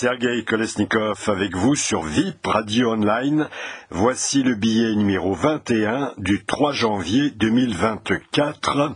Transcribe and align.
Sergei 0.00 0.44
Kolesnikov 0.46 1.28
avec 1.28 1.54
vous 1.54 1.74
sur 1.74 2.00
VIP 2.00 2.46
Radio 2.46 2.92
Online. 2.92 3.50
Voici 3.90 4.42
le 4.42 4.54
billet 4.54 4.94
numéro 4.96 5.34
21 5.34 6.14
du 6.16 6.42
3 6.42 6.72
janvier 6.72 7.28
2024. 7.32 8.94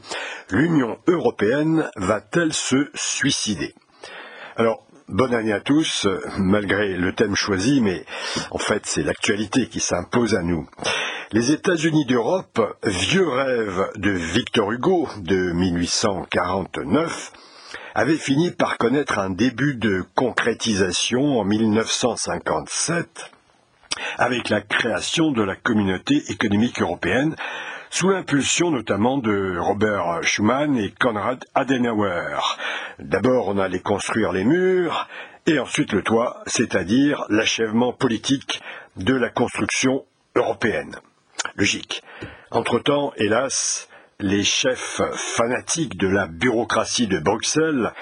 L'Union 0.48 0.96
européenne 1.06 1.90
va-t-elle 1.96 2.54
se 2.54 2.88
suicider? 2.94 3.74
Alors, 4.56 4.86
bonne 5.08 5.34
année 5.34 5.52
à 5.52 5.60
tous, 5.60 6.08
malgré 6.38 6.96
le 6.96 7.12
thème 7.12 7.36
choisi, 7.36 7.82
mais 7.82 8.06
en 8.50 8.56
fait 8.56 8.86
c'est 8.86 9.02
l'actualité 9.02 9.68
qui 9.68 9.80
s'impose 9.80 10.34
à 10.34 10.42
nous. 10.42 10.66
Les 11.32 11.52
États-Unis 11.52 12.06
d'Europe, 12.06 12.78
vieux 12.82 13.28
rêve 13.28 13.90
de 13.96 14.10
Victor 14.10 14.72
Hugo 14.72 15.06
de 15.18 15.52
1849, 15.52 17.30
avait 17.94 18.16
fini 18.16 18.50
par 18.50 18.76
connaître 18.76 19.18
un 19.18 19.30
début 19.30 19.76
de 19.76 20.04
concrétisation 20.14 21.38
en 21.38 21.44
1957 21.44 23.30
avec 24.18 24.48
la 24.48 24.60
création 24.60 25.30
de 25.30 25.42
la 25.42 25.54
communauté 25.54 26.22
économique 26.28 26.82
européenne 26.82 27.36
sous 27.90 28.08
l'impulsion 28.08 28.72
notamment 28.72 29.18
de 29.18 29.56
Robert 29.58 30.22
Schuman 30.22 30.76
et 30.76 30.92
Konrad 30.98 31.44
Adenauer. 31.54 32.36
D'abord, 32.98 33.46
on 33.48 33.58
allait 33.58 33.78
construire 33.78 34.32
les 34.32 34.42
murs, 34.42 35.08
et 35.46 35.60
ensuite 35.60 35.92
le 35.92 36.02
toit, 36.02 36.42
c'est-à-dire 36.46 37.24
l'achèvement 37.28 37.92
politique 37.92 38.60
de 38.96 39.14
la 39.14 39.28
construction 39.28 40.04
européenne. 40.34 40.96
Logique. 41.54 42.02
Entre-temps, 42.50 43.12
hélas, 43.16 43.88
les 44.20 44.44
chefs 44.44 45.00
fanatiques 45.14 45.96
de 45.96 46.08
la 46.08 46.26
bureaucratie 46.26 47.06
de 47.06 47.18
Bruxelles 47.18 47.92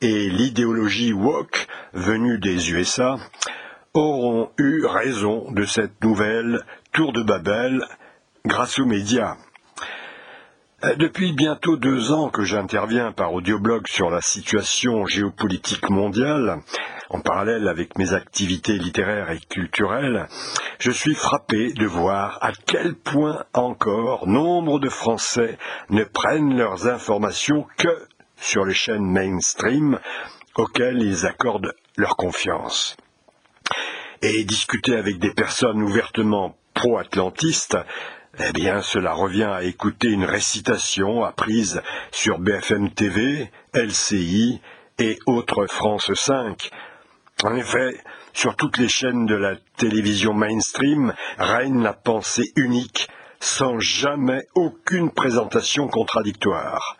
et 0.00 0.28
l'idéologie 0.28 1.12
woke 1.12 1.66
venue 1.92 2.38
des 2.38 2.72
USA 2.72 3.16
auront 3.94 4.50
eu 4.58 4.84
raison 4.86 5.50
de 5.52 5.64
cette 5.64 6.02
nouvelle 6.02 6.60
tour 6.92 7.12
de 7.12 7.22
Babel 7.22 7.82
grâce 8.44 8.78
aux 8.78 8.86
médias. 8.86 9.36
Depuis 10.96 11.32
bientôt 11.32 11.76
deux 11.76 12.10
ans 12.10 12.28
que 12.28 12.42
j'interviens 12.42 13.12
par 13.12 13.32
audioblog 13.32 13.86
sur 13.86 14.10
la 14.10 14.20
situation 14.20 15.06
géopolitique 15.06 15.88
mondiale, 15.90 16.58
en 17.12 17.20
parallèle 17.20 17.68
avec 17.68 17.98
mes 17.98 18.14
activités 18.14 18.78
littéraires 18.78 19.30
et 19.30 19.38
culturelles, 19.38 20.28
je 20.78 20.90
suis 20.90 21.14
frappé 21.14 21.72
de 21.72 21.86
voir 21.86 22.38
à 22.40 22.52
quel 22.66 22.94
point 22.94 23.44
encore 23.52 24.26
nombre 24.26 24.80
de 24.80 24.88
Français 24.88 25.58
ne 25.90 26.04
prennent 26.04 26.56
leurs 26.56 26.88
informations 26.88 27.66
que 27.76 28.06
sur 28.36 28.64
les 28.64 28.74
chaînes 28.74 29.04
mainstream 29.04 29.98
auxquelles 30.56 31.02
ils 31.02 31.26
accordent 31.26 31.74
leur 31.96 32.16
confiance. 32.16 32.96
Et 34.22 34.44
discuter 34.44 34.96
avec 34.96 35.18
des 35.18 35.34
personnes 35.34 35.82
ouvertement 35.82 36.56
pro-atlantistes, 36.74 37.76
eh 38.38 38.52
bien, 38.52 38.80
cela 38.80 39.12
revient 39.12 39.50
à 39.52 39.62
écouter 39.62 40.08
une 40.08 40.24
récitation 40.24 41.24
apprise 41.24 41.82
sur 42.10 42.38
BFM 42.38 42.90
TV, 42.90 43.50
LCI 43.74 44.62
et 44.98 45.18
autres 45.26 45.66
France 45.66 46.10
5, 46.14 46.70
en 47.42 47.54
effet, 47.56 48.00
sur 48.32 48.56
toutes 48.56 48.78
les 48.78 48.88
chaînes 48.88 49.26
de 49.26 49.34
la 49.34 49.56
télévision 49.76 50.32
mainstream 50.32 51.12
règne 51.38 51.82
la 51.82 51.92
pensée 51.92 52.52
unique, 52.56 53.08
sans 53.40 53.78
jamais 53.80 54.46
aucune 54.54 55.10
présentation 55.10 55.88
contradictoire. 55.88 56.96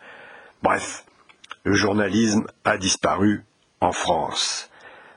Bref, 0.61 1.05
le 1.63 1.73
journalisme 1.73 2.45
a 2.65 2.77
disparu 2.77 3.45
en 3.79 3.93
France. 3.93 4.69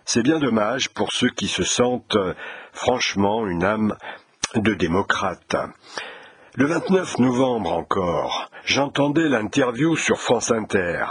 C'est 0.05 0.23
bien 0.23 0.39
dommage 0.39 0.91
pour 0.91 1.13
ceux 1.13 1.31
qui 1.31 1.49
se 1.49 1.65
sentent 1.65 2.19
franchement 2.73 3.47
une 3.47 3.65
âme 3.65 3.97
de 4.55 4.75
démocrate. 4.75 5.57
Le 6.55 6.67
29 6.67 7.19
novembre 7.19 7.73
encore, 7.73 8.49
j'entendais 8.65 9.29
l'interview 9.29 9.97
sur 9.97 10.21
France 10.21 10.53
Inter 10.53 11.05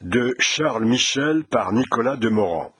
de 0.00 0.34
Charles 0.40 0.84
Michel 0.84 1.44
par 1.44 1.72
Nicolas 1.72 2.16
Demorand. 2.16 2.72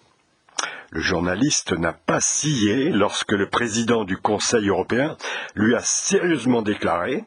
Le 0.94 1.00
journaliste 1.00 1.72
n'a 1.72 1.94
pas 1.94 2.20
scié 2.20 2.91
lorsque 2.91 3.32
le 3.32 3.48
président 3.48 4.04
du 4.04 4.19
Conseil 4.19 4.69
européen 4.69 5.16
lui 5.54 5.75
a 5.75 5.80
sérieusement 5.80 6.60
déclaré 6.60 7.25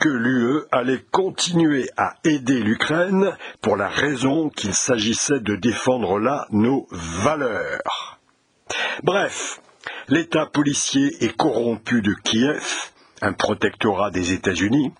que 0.00 0.08
l'UE 0.08 0.62
allait 0.72 1.04
continuer 1.12 1.88
à 1.96 2.14
aider 2.24 2.58
l'Ukraine 2.60 3.36
pour 3.60 3.76
la 3.76 3.88
raison 3.88 4.50
qu'il 4.50 4.74
s'agissait 4.74 5.38
de 5.38 5.54
défendre 5.54 6.18
là 6.18 6.48
nos 6.50 6.88
valeurs. 6.90 8.18
Bref, 9.04 9.60
l'État 10.08 10.46
policier 10.46 11.24
et 11.24 11.28
corrompu 11.28 12.02
de 12.02 12.14
Kiev, 12.24 12.90
un 13.22 13.32
protectorat 13.32 14.10
des 14.10 14.32
États-Unis, 14.32 14.92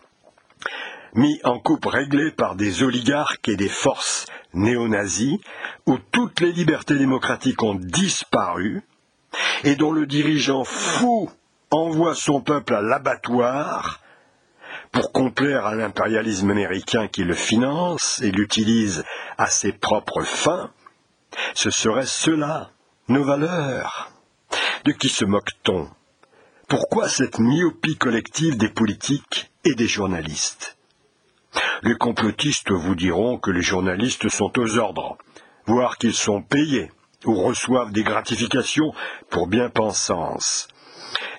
mis 1.14 1.41
en 1.42 1.58
coupe 1.58 1.86
réglée 1.86 2.30
par 2.30 2.54
des 2.54 2.84
oligarques 2.84 3.48
et 3.48 3.56
des 3.56 3.69
forces 3.69 4.26
néo-nazis, 4.54 5.38
où 5.87 5.98
toutes 5.98 6.41
les 6.41 6.53
libertés 6.53 6.97
démocratiques 6.97 7.62
ont 7.62 7.75
disparu, 7.75 8.82
et 9.65 9.76
dont 9.76 9.92
le 9.92 10.06
dirigeant 10.06 10.65
fou 10.65 11.31
envoie 11.70 12.15
son 12.15 12.41
peuple 12.41 12.75
à 12.75 12.81
l'abattoir 12.81 14.00
pour 14.92 15.10
complaire 15.12 15.66
à 15.66 15.75
l'impérialisme 15.75 16.50
américain 16.50 17.09
qui 17.09 17.25
le 17.25 17.34
finance 17.34 18.20
et 18.22 18.31
l'utilise 18.31 19.04
à 19.38 19.47
ses 19.47 19.72
propres 19.72 20.22
fins, 20.22 20.71
ce 21.54 21.71
serait 21.71 22.06
cela, 22.06 22.71
nos 23.09 23.25
valeurs. 23.25 24.10
De 24.84 24.92
qui 24.92 25.09
se 25.09 25.25
moque-t-on? 25.25 25.88
Pourquoi 26.69 27.09
cette 27.09 27.38
myopie 27.38 27.97
collective 27.97 28.56
des 28.56 28.69
politiques 28.69 29.50
et 29.65 29.75
des 29.75 29.88
journalistes? 29.88 30.76
Les 31.82 31.94
complotistes 31.94 32.70
vous 32.70 32.94
diront 32.94 33.38
que 33.38 33.50
les 33.50 33.62
journalistes 33.62 34.28
sont 34.28 34.59
aux 34.59 34.78
ordres, 34.78 35.19
voire 35.66 35.98
qu'ils 35.98 36.15
sont 36.15 36.42
payés 36.42 36.91
ou 37.25 37.34
reçoivent 37.34 37.92
des 37.92 38.03
gratifications 38.03 38.92
pour 39.31 39.47
bien-pensance. 39.47 40.69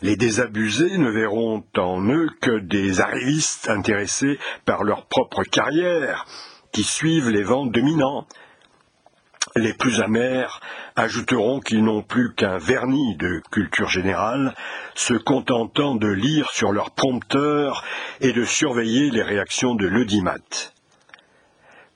Les 0.02 0.16
désabusés 0.16 0.98
ne 0.98 1.10
verront 1.10 1.64
en 1.78 2.08
eux 2.10 2.30
que 2.42 2.60
des 2.60 3.02
arrivistes 3.02 3.70
intéressés 3.70 4.40
par 4.66 4.84
leur 4.84 5.06
propre 5.06 5.44
carrière, 5.44 6.26
qui 6.72 6.84
suivent 6.84 7.30
les 7.30 7.44
vents 7.44 7.66
dominants, 7.66 8.28
les 9.56 9.74
plus 9.74 10.02
amers 10.02 10.60
ajouteront 10.98 11.62
qu'ils 11.62 11.84
n'ont 11.84 12.02
plus 12.02 12.34
qu'un 12.34 12.58
vernis 12.58 13.16
de 13.16 13.42
culture 13.52 13.90
générale, 13.90 14.54
se 14.96 15.14
contentant 15.14 15.96
de 15.96 16.10
lire 16.10 16.50
sur 16.52 16.74
leur 16.74 16.92
prompteur 16.92 17.84
et 18.20 18.34
de 18.34 18.44
surveiller 18.44 19.10
les 19.12 19.24
réactions 19.24 19.76
de 19.76 19.88
l'audimat. 19.88 20.36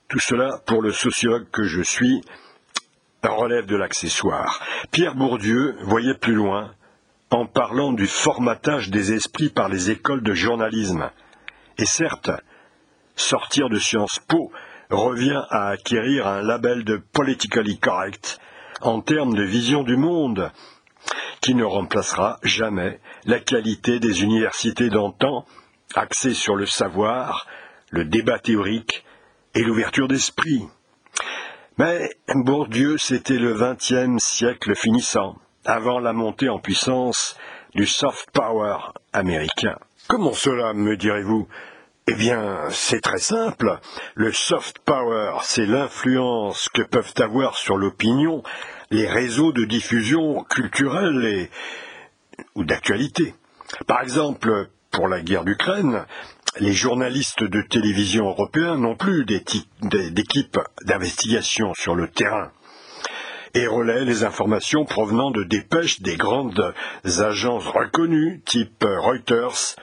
Tout 0.08 0.20
cela, 0.20 0.58
pour 0.66 0.80
le 0.80 0.92
sociologue 0.92 1.50
que 1.50 1.64
je 1.64 1.82
suis, 1.82 2.22
relève 3.22 3.66
de 3.66 3.76
l'accessoire. 3.76 4.60
Pierre 4.90 5.14
Bourdieu 5.14 5.76
voyait 5.82 6.14
plus 6.14 6.34
loin 6.34 6.72
en 7.30 7.46
parlant 7.46 7.92
du 7.92 8.06
formatage 8.06 8.88
des 8.88 9.12
esprits 9.12 9.50
par 9.50 9.68
les 9.68 9.90
écoles 9.90 10.22
de 10.22 10.32
journalisme. 10.32 11.10
Et 11.78 11.86
certes, 11.86 12.30
sortir 13.16 13.68
de 13.68 13.78
Sciences 13.78 14.18
Po 14.26 14.50
revient 14.90 15.42
à 15.50 15.68
acquérir 15.68 16.26
un 16.26 16.42
label 16.42 16.84
de 16.84 16.96
politically 16.96 17.78
correct 17.78 18.38
en 18.80 19.00
termes 19.00 19.34
de 19.34 19.44
vision 19.44 19.82
du 19.82 19.96
monde, 19.96 20.50
qui 21.40 21.54
ne 21.54 21.64
remplacera 21.64 22.38
jamais 22.42 23.00
la 23.24 23.40
qualité 23.40 24.00
des 24.00 24.22
universités 24.22 24.90
d'antan, 24.90 25.44
axées 25.94 26.34
sur 26.34 26.56
le 26.56 26.66
savoir, 26.66 27.46
le 27.90 28.04
débat 28.04 28.38
théorique 28.38 29.04
et 29.54 29.62
l'ouverture 29.62 30.08
d'esprit. 30.08 30.66
Mais 31.78 32.10
Bourdieu, 32.34 32.98
c'était 32.98 33.38
le 33.38 33.52
vingtième 33.52 34.18
siècle 34.18 34.74
finissant, 34.74 35.36
avant 35.64 35.98
la 35.98 36.12
montée 36.12 36.48
en 36.48 36.58
puissance 36.58 37.36
du 37.74 37.86
soft 37.86 38.30
power 38.32 38.76
américain. 39.12 39.78
Comment 40.08 40.32
cela, 40.32 40.74
me 40.74 40.96
direz-vous? 40.96 41.48
Eh 42.10 42.14
bien, 42.14 42.58
c'est 42.70 43.00
très 43.00 43.20
simple. 43.20 43.78
Le 44.16 44.32
soft 44.32 44.80
power, 44.80 45.34
c'est 45.44 45.64
l'influence 45.64 46.68
que 46.74 46.82
peuvent 46.82 47.14
avoir 47.18 47.56
sur 47.56 47.76
l'opinion 47.76 48.42
les 48.90 49.06
réseaux 49.06 49.52
de 49.52 49.64
diffusion 49.64 50.42
culturelle 50.42 51.48
ou 52.56 52.64
d'actualité. 52.64 53.34
Par 53.86 54.02
exemple, 54.02 54.70
pour 54.90 55.06
la 55.06 55.20
guerre 55.20 55.44
d'Ukraine, 55.44 56.04
les 56.58 56.72
journalistes 56.72 57.44
de 57.44 57.62
télévision 57.62 58.26
européens 58.26 58.76
n'ont 58.76 58.96
plus 58.96 59.24
d'équipe 59.24 60.58
d'investigation 60.82 61.74
sur 61.74 61.94
le 61.94 62.08
terrain 62.08 62.50
et 63.54 63.68
relaient 63.68 64.04
les 64.04 64.24
informations 64.24 64.84
provenant 64.84 65.30
de 65.30 65.44
dépêches 65.44 66.00
des 66.00 66.16
grandes 66.16 66.74
agences 67.04 67.68
reconnues, 67.68 68.42
type 68.44 68.84
Reuters, 68.84 69.76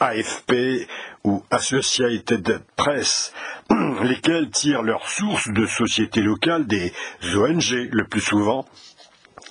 AFP 0.00 0.86
ou 1.24 1.42
Associated 1.50 2.62
Press, 2.76 3.32
lesquels 4.02 4.50
tirent 4.50 4.82
leurs 4.82 5.08
sources 5.08 5.48
de 5.48 5.66
sociétés 5.66 6.22
locales, 6.22 6.66
des 6.66 6.92
ONG 7.34 7.88
le 7.90 8.04
plus 8.04 8.20
souvent, 8.20 8.64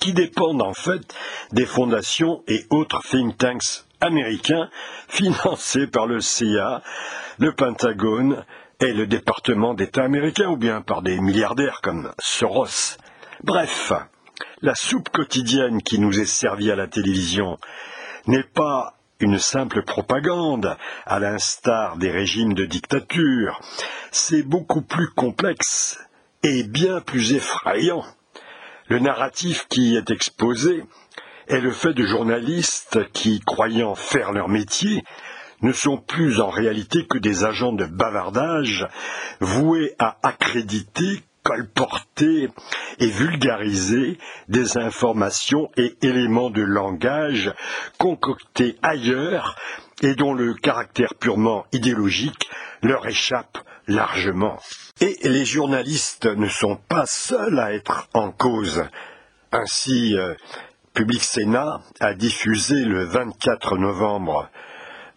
qui 0.00 0.12
dépendent 0.12 0.62
en 0.62 0.74
fait 0.74 1.14
des 1.52 1.66
fondations 1.66 2.42
et 2.48 2.64
autres 2.70 3.02
think 3.02 3.38
tanks 3.38 3.84
américains 4.00 4.68
financés 5.08 5.86
par 5.86 6.06
le 6.06 6.20
CIA, 6.20 6.82
le 7.38 7.52
Pentagone 7.52 8.44
et 8.80 8.92
le 8.92 9.06
département 9.06 9.74
d'État 9.74 10.02
américain 10.02 10.48
ou 10.48 10.56
bien 10.56 10.80
par 10.80 11.02
des 11.02 11.20
milliardaires 11.20 11.80
comme 11.82 12.12
Soros. 12.18 12.96
Bref, 13.44 13.92
la 14.60 14.74
soupe 14.74 15.08
quotidienne 15.08 15.82
qui 15.82 15.98
nous 15.98 16.20
est 16.20 16.26
servie 16.26 16.70
à 16.70 16.76
la 16.76 16.88
télévision 16.88 17.58
n'est 18.26 18.42
pas 18.42 18.96
une 19.22 19.38
simple 19.38 19.82
propagande, 19.82 20.76
à 21.06 21.18
l'instar 21.18 21.96
des 21.96 22.10
régimes 22.10 22.54
de 22.54 22.64
dictature. 22.64 23.60
C'est 24.10 24.42
beaucoup 24.42 24.82
plus 24.82 25.08
complexe 25.10 25.98
et 26.42 26.64
bien 26.64 27.00
plus 27.00 27.32
effrayant. 27.32 28.04
Le 28.88 28.98
narratif 28.98 29.66
qui 29.68 29.92
y 29.92 29.96
est 29.96 30.10
exposé 30.10 30.84
est 31.48 31.60
le 31.60 31.70
fait 31.70 31.94
de 31.94 32.04
journalistes 32.04 33.10
qui, 33.12 33.40
croyant 33.40 33.94
faire 33.94 34.32
leur 34.32 34.48
métier, 34.48 35.02
ne 35.62 35.72
sont 35.72 35.96
plus 35.96 36.40
en 36.40 36.50
réalité 36.50 37.06
que 37.06 37.18
des 37.18 37.44
agents 37.44 37.72
de 37.72 37.86
bavardage 37.86 38.86
voués 39.40 39.94
à 39.98 40.18
accréditer 40.22 41.22
colporter 41.42 42.48
et 42.98 43.06
vulgariser 43.06 44.18
des 44.48 44.78
informations 44.78 45.70
et 45.76 45.96
éléments 46.02 46.50
de 46.50 46.62
langage 46.62 47.52
concoctés 47.98 48.76
ailleurs 48.82 49.56
et 50.02 50.14
dont 50.14 50.34
le 50.34 50.54
caractère 50.54 51.14
purement 51.14 51.66
idéologique 51.72 52.50
leur 52.82 53.06
échappe 53.06 53.58
largement. 53.86 54.58
Et 55.00 55.16
les 55.24 55.44
journalistes 55.44 56.26
ne 56.26 56.48
sont 56.48 56.76
pas 56.76 57.06
seuls 57.06 57.58
à 57.58 57.72
être 57.72 58.08
en 58.14 58.30
cause. 58.30 58.84
Ainsi, 59.50 60.16
euh, 60.16 60.34
Public 60.94 61.22
Sénat 61.22 61.80
a 62.00 62.14
diffusé 62.14 62.84
le 62.84 63.04
24 63.04 63.78
novembre 63.78 64.48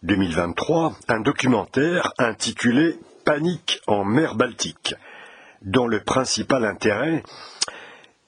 2023 0.04 0.94
un 1.07 1.19
documentaire 1.19 2.12
intitulé 2.18 2.98
Panique 3.25 3.81
en 3.88 4.06
mer 4.06 4.36
Baltique 4.36 4.95
dont 5.65 5.88
le 5.88 6.00
principal 6.00 6.63
intérêt 6.63 7.23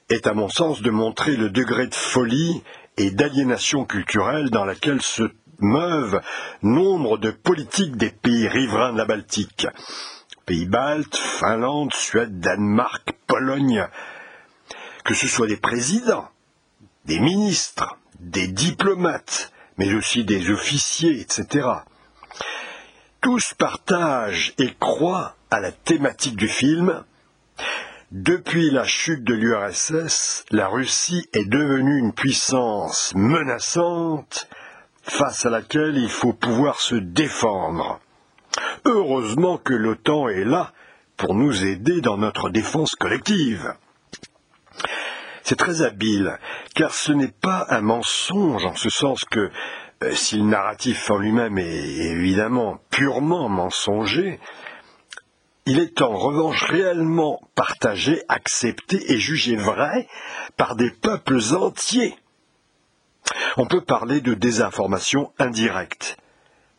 est 0.10 0.28
à 0.28 0.34
mon 0.34 0.50
sens 0.50 0.82
de 0.82 0.90
montrer 0.90 1.36
le 1.36 1.50
degré 1.50 1.88
de 1.88 1.96
folie 1.96 2.64
et 2.98 3.12
d'aliénation 3.12 3.86
culturelle 3.86 4.50
dans 4.50 4.66
laquelle 4.66 5.02
se 5.02 5.32
meuvent 5.60 6.22
nombre 6.62 7.18
de 7.18 7.32
politiques 7.32 7.96
des 7.96 8.10
pays 8.10 8.48
riverains 8.48 8.94
de 8.94 8.98
la 8.98 9.06
Baltique. 9.06 9.68
Pays 10.46 10.66
baltes, 10.66 11.16
Finlande, 11.16 11.94
Suède, 11.94 12.40
Danemark, 12.40 13.14
Pologne, 13.28 13.88
que 15.04 15.14
ce 15.14 15.28
soit 15.28 15.48
des 15.48 15.58
présidents, 15.58 16.30
des 17.06 17.20
ministres, 17.20 17.98
des 18.20 18.48
diplomates, 18.48 19.52
mais 19.78 19.94
aussi 19.94 20.24
des 20.24 20.50
officiers, 20.50 21.20
etc. 21.20 21.68
Tous 23.22 23.54
partagent 23.56 24.54
et 24.58 24.74
croient 24.80 25.36
à 25.52 25.60
la 25.60 25.72
thématique 25.72 26.36
du 26.36 26.48
film, 26.48 27.04
depuis 28.12 28.72
la 28.72 28.86
chute 28.86 29.26
de 29.26 29.34
l'URSS, 29.34 30.46
la 30.52 30.70
Russie 30.70 31.28
est 31.34 31.44
devenue 31.44 32.00
une 32.00 32.14
puissance 32.14 33.12
menaçante 33.16 34.48
face 35.02 35.46
à 35.46 35.50
laquelle 35.50 35.98
il 35.98 36.10
faut 36.10 36.32
pouvoir 36.32 36.80
se 36.80 36.96
défendre. 36.96 38.00
Heureusement 38.86 39.58
que 39.58 39.74
l'OTAN 39.74 40.30
est 40.30 40.46
là 40.46 40.72
pour 41.18 41.36
nous 41.36 41.66
aider 41.66 42.00
dans 42.00 42.18
notre 42.18 42.50
défense 42.50 42.96
collective. 42.96 43.74
C'est 45.44 45.58
très 45.58 45.82
habile, 45.82 46.40
car 46.76 46.94
ce 46.94 47.12
n'est 47.12 47.34
pas 47.42 47.66
un 47.70 47.82
mensonge 47.82 48.66
en 48.66 48.76
ce 48.76 48.90
sens 48.90 49.26
que, 49.26 49.52
euh, 50.04 50.14
si 50.14 50.38
le 50.38 50.44
narratif 50.44 51.12
en 51.12 51.18
lui-même 51.18 51.58
est 51.58 51.66
évidemment 51.66 52.80
purement 52.90 53.50
mensonger, 53.50 54.40
il 55.68 55.80
est 55.80 56.02
en 56.02 56.18
revanche 56.18 56.64
réellement 56.64 57.42
partagé, 57.54 58.24
accepté 58.30 59.12
et 59.12 59.18
jugé 59.18 59.58
vrai 59.58 60.08
par 60.56 60.78
des 60.78 60.90
peuples 60.90 61.42
entiers. 61.54 62.16
On 63.58 63.68
peut 63.68 63.82
parler 63.82 64.22
de 64.22 64.34
désinformation 64.34 65.34
indirecte, 65.38 66.16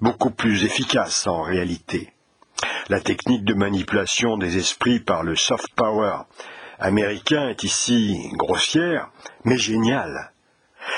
beaucoup 0.01 0.31
plus 0.31 0.65
efficace 0.65 1.27
en 1.27 1.43
réalité. 1.43 2.15
La 2.89 3.01
technique 3.01 3.45
de 3.45 3.53
manipulation 3.53 4.39
des 4.39 4.57
esprits 4.57 5.01
par 5.01 5.23
le 5.23 5.37
soft 5.37 5.69
power 5.77 6.21
américain 6.79 7.51
est 7.51 7.65
ici 7.65 8.17
grossière, 8.39 9.11
mais 9.45 9.59
géniale. 9.59 10.33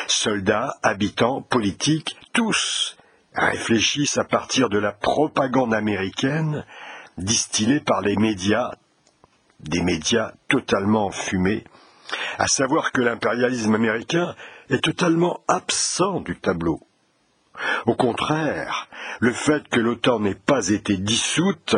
Soldats, 0.07 0.77
habitants, 0.85 1.43
politiques, 1.43 2.17
tous 2.33 2.97
réfléchissent 3.35 4.19
à 4.19 4.25
partir 4.25 4.69
de 4.69 4.79
la 4.79 4.93
propagande 4.93 5.75
américaine 5.75 6.65
distillés 7.19 7.81
par 7.81 8.01
les 8.01 8.17
médias, 8.17 8.71
des 9.61 9.83
médias 9.83 10.33
totalement 10.49 11.11
fumés, 11.11 11.65
à 12.39 12.47
savoir 12.47 12.93
que 12.93 13.01
l'impérialisme 13.01 13.75
américain 13.75 14.35
est 14.69 14.83
totalement 14.83 15.41
absent 15.49 16.21
du 16.21 16.39
tableau. 16.39 16.81
Au 17.87 17.95
contraire, 17.95 18.89
le 19.21 19.33
fait 19.33 19.69
que 19.69 19.81
l'OTAN 19.81 20.21
n'ait 20.21 20.35
pas 20.35 20.69
été 20.69 20.97
dissoute 20.97 21.77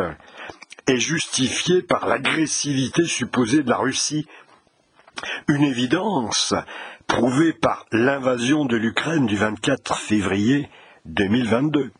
est 0.87 0.97
justifié 0.97 1.81
par 1.81 2.07
l'agressivité 2.07 3.05
supposée 3.05 3.63
de 3.63 3.69
la 3.69 3.77
Russie. 3.77 4.27
Une 5.47 5.63
évidence 5.63 6.53
prouvée 7.07 7.53
par 7.53 7.85
l'invasion 7.91 8.65
de 8.65 8.75
l'Ukraine 8.77 9.25
du 9.25 9.35
24 9.35 9.97
février 9.97 10.69
2022. 11.05 11.91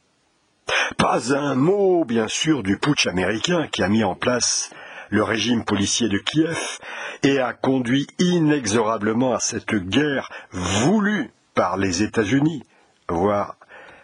Pas 0.98 1.34
un 1.36 1.56
mot, 1.56 2.06
bien 2.06 2.28
sûr, 2.28 2.64
du 2.64 2.78
putsch 2.78 3.08
américain 3.08 3.68
qui 3.72 3.84
a 3.84 3.90
mis 3.90 4.04
en 4.04 4.16
place 4.16 4.70
le 5.10 5.24
régime 5.24 5.64
policier 5.64 6.10
de 6.10 6.18
Kiev 6.18 6.80
et 7.22 7.40
a 7.40 7.54
conduit 7.54 8.08
inexorablement 8.20 9.34
à 9.34 9.40
cette 9.40 9.76
guerre 9.76 10.30
voulue 10.52 11.32
par 11.54 11.78
les 11.78 12.04
États-Unis. 12.04 12.64
Voir 13.10 13.58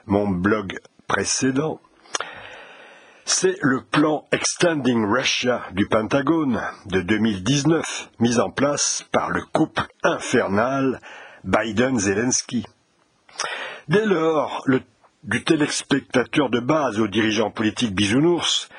mon 0.06 0.28
blog 0.28 0.80
précédent. 1.08 1.80
C'est 3.26 3.58
le 3.62 3.82
plan 3.82 4.26
Extending 4.32 5.06
Russia 5.06 5.64
du 5.72 5.88
Pentagone 5.88 6.62
de 6.88 7.02
2019, 7.02 8.10
mis 8.20 8.40
en 8.40 8.50
place 8.50 9.06
par 9.12 9.30
le 9.30 9.42
couple 9.54 9.84
infernal 10.04 11.00
Biden-Zelensky. 11.44 12.66
Dès 13.88 14.06
lors, 14.06 14.64
le 14.66 14.82
du 15.24 15.44
téléspectateur 15.44 16.50
de 16.50 16.60
base 16.60 17.00
aux 17.00 17.08
dirigeants 17.08 17.52
politiques 17.52 17.94
bisounours, 17.94 18.70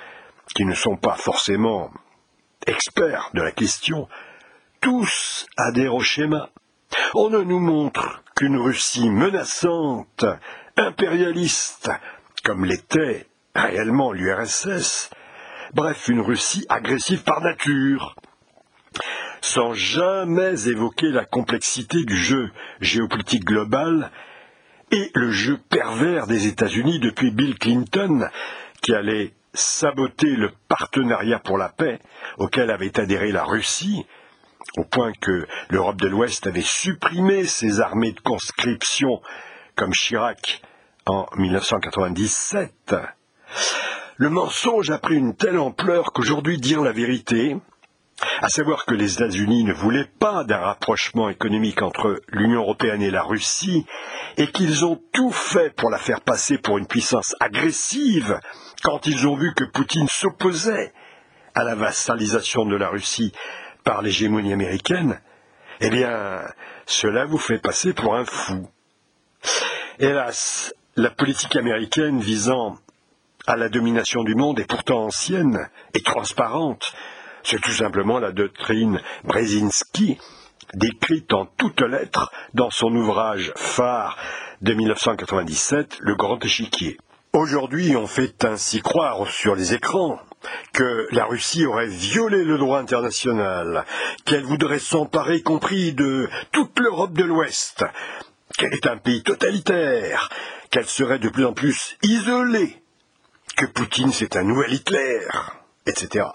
qui 0.55 0.65
ne 0.65 0.75
sont 0.75 0.97
pas 0.97 1.15
forcément 1.15 1.91
experts 2.67 3.31
de 3.35 3.43
la 3.43 3.53
question, 3.53 4.09
tous 4.81 5.47
adhèrent 5.57 5.95
au 5.95 6.01
schéma. 6.01 6.51
On 7.15 7.31
ne 7.31 7.43
nous 7.43 7.61
montre 7.61 8.23
qu'une 8.35 8.57
Russie 8.57 9.11
menaçante, 9.11 10.25
impérialiste, 10.77 11.91
comme 12.43 12.65
l'était 12.65 13.27
réellement 13.55 14.13
l'URSS, 14.13 15.11
bref, 15.75 16.09
une 16.09 16.21
Russie 16.21 16.65
agressive 16.69 17.23
par 17.23 17.43
nature, 17.43 18.17
sans 19.43 19.73
jamais 19.75 20.69
évoquer 20.69 21.11
la 21.11 21.25
complexité 21.25 22.05
du 22.05 22.17
jeu 22.17 22.51
géopolitique 22.81 23.45
global 23.45 24.11
et 24.91 25.11
le 25.15 25.31
jeu 25.31 25.59
pervers 25.69 26.27
des 26.27 26.47
États-Unis 26.47 26.99
depuis 26.99 27.31
Bill 27.31 27.59
Clinton, 27.59 28.29
qui 28.83 28.95
allait 28.95 29.35
saboter 29.53 30.37
le 30.37 30.51
partenariat 30.69 31.39
pour 31.39 31.59
la 31.59 31.69
paix 31.69 31.99
auquel 32.39 32.71
avait 32.71 32.99
adhéré 32.99 33.33
la 33.33 33.45
Russie, 33.45 34.07
au 34.77 34.85
point 34.85 35.13
que 35.21 35.47
l'Europe 35.69 36.01
de 36.01 36.09
l'Ouest 36.09 36.47
avait 36.47 36.61
supprimé 36.61 37.45
ses 37.45 37.81
armées 37.81 38.13
de 38.13 38.21
conscription 38.21 39.21
comme 39.75 39.93
Chirac 39.93 40.63
en 41.07 41.27
1997. 41.37 42.95
Le 44.17 44.29
mensonge 44.29 44.91
a 44.91 44.99
pris 44.99 45.17
une 45.17 45.35
telle 45.35 45.59
ampleur 45.59 46.13
qu'aujourd'hui 46.13 46.59
dire 46.59 46.83
la 46.83 46.93
vérité, 46.93 47.57
à 48.41 48.49
savoir 48.49 48.85
que 48.85 48.95
les 48.95 49.15
États-Unis 49.15 49.65
ne 49.65 49.73
voulaient 49.73 50.09
pas 50.19 50.45
d'un 50.45 50.59
rapprochement 50.59 51.29
économique 51.29 51.83
entre 51.83 52.21
l'Union 52.29 52.61
européenne 52.61 53.03
et 53.03 53.11
la 53.11 53.23
Russie, 53.23 53.87
et 54.37 54.47
qu'ils 54.49 54.85
ont 54.85 55.01
tout 55.13 55.31
fait 55.31 55.75
pour 55.75 55.91
la 55.91 55.99
faire 55.99 56.21
passer 56.21 56.59
pour 56.59 56.79
une 56.79 56.87
puissance 56.87 57.35
agressive 57.41 58.39
quand 58.83 59.07
ils 59.07 59.27
ont 59.27 59.37
vu 59.37 59.53
que 59.55 59.65
Poutine 59.65 60.09
s'opposait 60.09 60.93
à 61.55 61.65
la 61.65 61.75
vassalisation 61.75 62.65
de 62.65 62.77
la 62.77 62.89
Russie 62.89 63.33
par 63.85 64.03
l'hégémonie 64.03 64.53
américaine, 64.53 65.21
eh 65.81 65.91
bien, 65.91 66.43
cela 66.87 67.25
vous 67.25 67.39
fait 67.39 67.59
passer 67.59 67.93
pour 67.93 68.15
un 68.15 68.25
fou. 68.25 68.69
Hélas, 69.99 70.75
la 70.97 71.11
politique 71.11 71.57
américaine 71.57 72.21
visant 72.21 72.77
à 73.47 73.57
la 73.57 73.69
domination 73.69 74.23
du 74.23 74.35
monde 74.35 74.61
est 74.61 74.69
pourtant 74.69 75.05
ancienne 75.05 75.69
et 75.95 76.03
transparente 76.03 76.93
c'est 77.43 77.61
tout 77.61 77.73
simplement 77.73 78.19
la 78.19 78.33
doctrine 78.33 79.01
Brzezinski 79.25 80.19
décrite 80.75 81.33
en 81.33 81.47
toutes 81.47 81.81
lettres 81.81 82.31
dans 82.55 82.71
son 82.71 82.95
ouvrage 82.95 83.53
phare 83.57 84.17
de 84.61 84.75
1997, 84.75 85.97
Le 86.01 86.15
Grand 86.15 86.45
Échiquier. 86.45 86.99
Aujourd'hui, 87.33 87.97
on 87.97 88.07
fait 88.07 88.45
ainsi 88.45 88.81
croire 88.81 89.29
sur 89.29 89.55
les 89.55 89.75
écrans 89.75 90.21
que 90.73 91.07
la 91.13 91.27
Russie 91.27 91.67
aurait 91.67 91.87
violé 91.87 92.45
le 92.45 92.59
droit 92.59 92.79
international, 92.79 93.85
qu'elle 94.25 94.45
voudrait 94.45 94.79
s'emparer, 94.79 95.37
y 95.37 95.43
compris 95.43 95.93
de 95.93 96.29
toute 96.53 96.79
l'Europe 96.79 97.13
de 97.13 97.25
l'Ouest, 97.25 97.85
qu'elle 98.57 98.75
est 98.75 98.87
un 98.87 98.97
pays 98.97 99.23
totalitaire, 99.23 100.29
qu'elle 100.71 100.87
serait 100.87 101.19
de 101.19 101.29
plus 101.29 101.45
en 101.45 101.53
plus 101.53 101.97
isolée, 102.03 102.83
que 103.57 103.67
Poutine 103.67 104.13
c'est 104.13 104.37
un 104.37 104.45
nouvel 104.45 104.73
Hitler, 104.73 105.21
etc. 105.87 106.27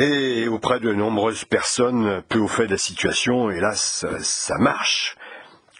Et 0.00 0.46
auprès 0.46 0.78
de 0.78 0.92
nombreuses 0.92 1.44
personnes 1.44 2.22
peu 2.28 2.38
au 2.38 2.46
fait 2.46 2.66
de 2.66 2.70
la 2.70 2.78
situation, 2.78 3.50
hélas, 3.50 4.06
ça 4.20 4.56
marche, 4.58 5.16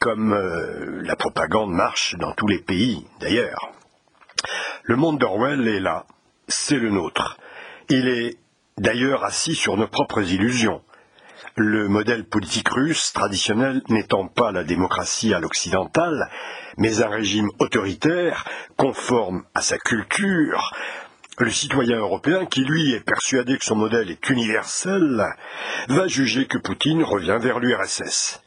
comme 0.00 0.32
euh, 0.32 1.02
la 1.04 1.14
propagande 1.14 1.70
marche 1.70 2.16
dans 2.16 2.32
tous 2.32 2.48
les 2.48 2.58
pays 2.58 3.06
d'ailleurs. 3.20 3.70
Le 4.82 4.96
monde 4.96 5.18
d'Orwell 5.18 5.68
est 5.68 5.78
là, 5.78 6.04
c'est 6.48 6.78
le 6.78 6.90
nôtre. 6.90 7.38
Il 7.90 8.08
est 8.08 8.38
d'ailleurs 8.76 9.24
assis 9.24 9.54
sur 9.54 9.76
nos 9.76 9.86
propres 9.86 10.22
illusions. 10.32 10.82
Le 11.54 11.86
modèle 11.86 12.24
politique 12.24 12.70
russe 12.70 13.12
traditionnel 13.12 13.82
n'étant 13.88 14.26
pas 14.26 14.50
la 14.50 14.64
démocratie 14.64 15.32
à 15.32 15.38
l'occidentale, 15.38 16.28
mais 16.76 17.02
un 17.02 17.08
régime 17.08 17.50
autoritaire, 17.60 18.48
conforme 18.76 19.44
à 19.54 19.60
sa 19.60 19.78
culture, 19.78 20.72
le 21.44 21.50
citoyen 21.50 21.98
européen, 21.98 22.46
qui 22.46 22.64
lui 22.64 22.92
est 22.92 23.04
persuadé 23.04 23.58
que 23.58 23.64
son 23.64 23.76
modèle 23.76 24.10
est 24.10 24.30
universel, 24.30 25.24
va 25.88 26.06
juger 26.06 26.46
que 26.46 26.58
Poutine 26.58 27.02
revient 27.02 27.38
vers 27.40 27.58
l'URSS. 27.58 28.42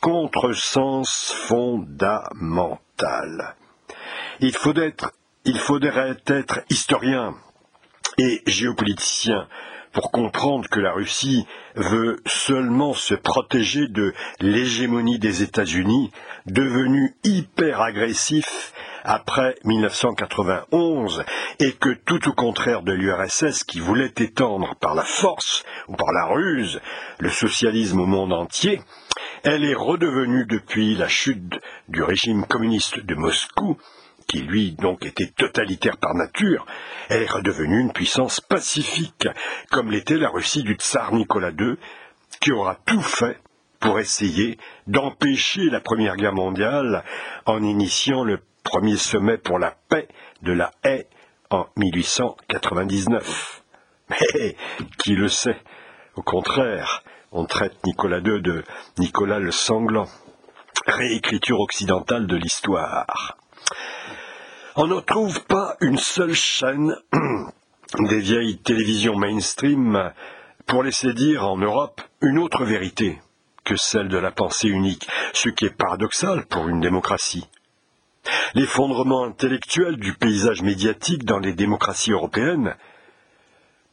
Contresens 0.00 1.32
fondamental. 1.46 3.54
Il, 4.40 4.52
il 5.44 5.58
faudrait 5.58 6.16
être 6.26 6.60
historien 6.70 7.34
et 8.18 8.42
géopoliticien 8.46 9.46
pour 9.92 10.10
comprendre 10.10 10.68
que 10.68 10.80
la 10.80 10.92
Russie 10.92 11.46
veut 11.76 12.16
seulement 12.26 12.94
se 12.94 13.14
protéger 13.14 13.88
de 13.88 14.14
l'hégémonie 14.40 15.18
des 15.18 15.42
États-Unis, 15.42 16.10
devenu 16.46 17.14
hyper 17.24 17.80
agressif 17.80 18.72
après 19.02 19.56
1991 19.64 21.24
et 21.58 21.72
que 21.72 21.90
tout 22.04 22.28
au 22.28 22.32
contraire 22.32 22.82
de 22.82 22.92
l'URSS 22.92 23.64
qui 23.64 23.80
voulait 23.80 24.12
étendre 24.18 24.74
par 24.80 24.94
la 24.94 25.04
force 25.04 25.64
ou 25.88 25.96
par 25.96 26.12
la 26.12 26.26
ruse 26.26 26.80
le 27.18 27.30
socialisme 27.30 28.00
au 28.00 28.06
monde 28.06 28.32
entier, 28.32 28.80
elle 29.42 29.64
est 29.64 29.74
redevenue 29.74 30.46
depuis 30.46 30.94
la 30.94 31.08
chute 31.08 31.58
du 31.88 32.02
régime 32.02 32.46
communiste 32.46 33.00
de 33.00 33.14
Moscou, 33.14 33.76
qui 34.28 34.40
lui 34.40 34.72
donc 34.72 35.04
était 35.04 35.32
totalitaire 35.36 35.96
par 35.96 36.14
nature, 36.14 36.64
elle 37.08 37.22
est 37.22 37.30
redevenue 37.30 37.80
une 37.80 37.92
puissance 37.92 38.40
pacifique, 38.40 39.26
comme 39.70 39.90
l'était 39.90 40.16
la 40.16 40.30
Russie 40.30 40.62
du 40.62 40.74
tsar 40.74 41.12
Nicolas 41.12 41.50
II, 41.50 41.76
qui 42.40 42.52
aura 42.52 42.76
tout 42.86 43.02
fait 43.02 43.38
pour 43.80 43.98
essayer 43.98 44.58
d'empêcher 44.86 45.64
la 45.64 45.80
Première 45.80 46.16
Guerre 46.16 46.34
mondiale 46.34 47.02
en 47.46 47.62
initiant 47.62 48.22
le 48.22 48.38
premier 48.62 48.96
sommet 48.96 49.38
pour 49.38 49.58
la 49.58 49.74
paix 49.88 50.08
de 50.42 50.52
la 50.52 50.72
haie 50.84 51.08
en 51.50 51.66
1899. 51.76 53.62
Mais 54.10 54.56
qui 54.98 55.14
le 55.14 55.28
sait? 55.28 55.60
Au 56.16 56.22
contraire, 56.22 57.02
on 57.30 57.46
traite 57.46 57.76
Nicolas 57.84 58.18
II 58.18 58.42
de 58.42 58.64
Nicolas 58.98 59.38
le 59.38 59.50
sanglant. 59.50 60.08
Réécriture 60.86 61.60
occidentale 61.60 62.26
de 62.26 62.36
l'histoire. 62.36 63.36
On 64.74 64.86
ne 64.86 65.00
trouve 65.00 65.44
pas 65.44 65.76
une 65.80 65.98
seule 65.98 66.34
chaîne 66.34 66.96
des 68.00 68.20
vieilles 68.20 68.58
télévisions 68.58 69.16
mainstream 69.16 70.12
pour 70.66 70.82
laisser 70.82 71.12
dire 71.12 71.46
en 71.46 71.56
Europe 71.56 72.00
une 72.20 72.38
autre 72.38 72.64
vérité 72.64 73.20
que 73.64 73.76
celle 73.76 74.08
de 74.08 74.18
la 74.18 74.30
pensée 74.30 74.68
unique, 74.68 75.08
ce 75.32 75.48
qui 75.48 75.66
est 75.66 75.76
paradoxal 75.76 76.46
pour 76.46 76.68
une 76.68 76.80
démocratie. 76.80 77.46
L'effondrement 78.54 79.24
intellectuel 79.24 79.96
du 79.96 80.14
paysage 80.14 80.62
médiatique 80.62 81.24
dans 81.24 81.38
les 81.38 81.54
démocraties 81.54 82.12
européennes, 82.12 82.76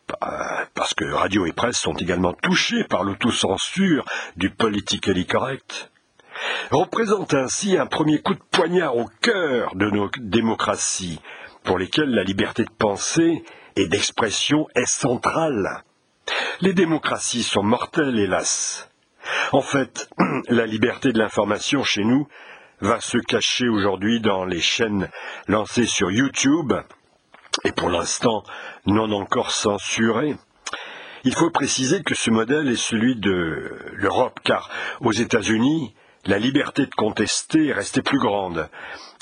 bah, 0.08 0.68
parce 0.74 0.94
que 0.94 1.06
radio 1.06 1.46
et 1.46 1.54
presse 1.54 1.78
sont 1.78 1.94
également 1.94 2.34
touchés 2.34 2.84
par 2.84 3.04
l'autocensure 3.04 4.06
du 4.36 4.50
politically 4.50 5.26
correct, 5.26 5.92
représente 6.72 7.34
ainsi 7.34 7.78
un 7.78 7.86
premier 7.86 8.22
coup 8.22 8.34
de 8.34 8.44
poignard 8.52 8.98
au 8.98 9.10
cœur 9.22 9.76
de 9.76 9.90
nos 9.90 10.10
démocraties, 10.20 11.20
pour 11.64 11.78
lesquelles 11.78 12.12
la 12.12 12.24
liberté 12.24 12.64
de 12.64 12.72
pensée 12.78 13.44
et 13.76 13.88
d'expression 13.88 14.68
est 14.76 14.90
centrale. 14.90 15.84
Les 16.62 16.74
démocraties 16.74 17.44
sont 17.44 17.64
mortelles, 17.64 18.20
hélas. 18.20 18.90
En 19.52 19.62
fait, 19.62 20.10
la 20.50 20.66
liberté 20.66 21.12
de 21.12 21.20
l'information 21.20 21.84
chez 21.84 22.04
nous 22.04 22.28
va 22.82 23.00
se 23.02 23.18
cacher 23.18 23.68
aujourd'hui 23.68 24.22
dans 24.22 24.46
les 24.46 24.62
chaînes 24.62 25.10
lancées 25.48 25.86
sur 25.86 26.12
YouTube, 26.12 26.74
et 27.64 27.72
pour 27.72 27.90
l'instant 27.90 28.44
non 28.86 29.12
encore 29.12 29.52
censurées. 29.52 30.36
Il 31.26 31.36
faut 31.36 31.50
préciser 31.50 32.02
que 32.02 32.16
ce 32.16 32.32
modèle 32.32 32.70
est 32.70 32.82
celui 32.82 33.16
de 33.18 33.78
l'Europe, 33.94 34.40
car 34.44 34.70
aux 35.02 35.12
États-Unis, 35.12 35.94
la 36.26 36.40
liberté 36.40 36.86
de 36.86 36.96
contester 36.96 37.68
est 37.68 37.74
restée 37.74 38.02
plus 38.02 38.20
grande 38.20 38.70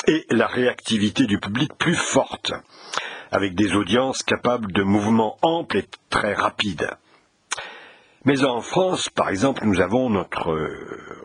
et 0.07 0.25
la 0.29 0.47
réactivité 0.47 1.25
du 1.25 1.39
public 1.39 1.71
plus 1.77 1.95
forte, 1.95 2.53
avec 3.31 3.55
des 3.55 3.73
audiences 3.73 4.23
capables 4.23 4.71
de 4.71 4.83
mouvements 4.83 5.37
amples 5.41 5.77
et 5.77 5.85
très 6.09 6.33
rapides. 6.33 6.89
Mais 8.27 8.43
en 8.43 8.59
France, 8.59 9.07
par 9.07 9.29
exemple, 9.29 9.61
nous 9.63 9.79
avons 9.79 10.09
notre 10.09 10.53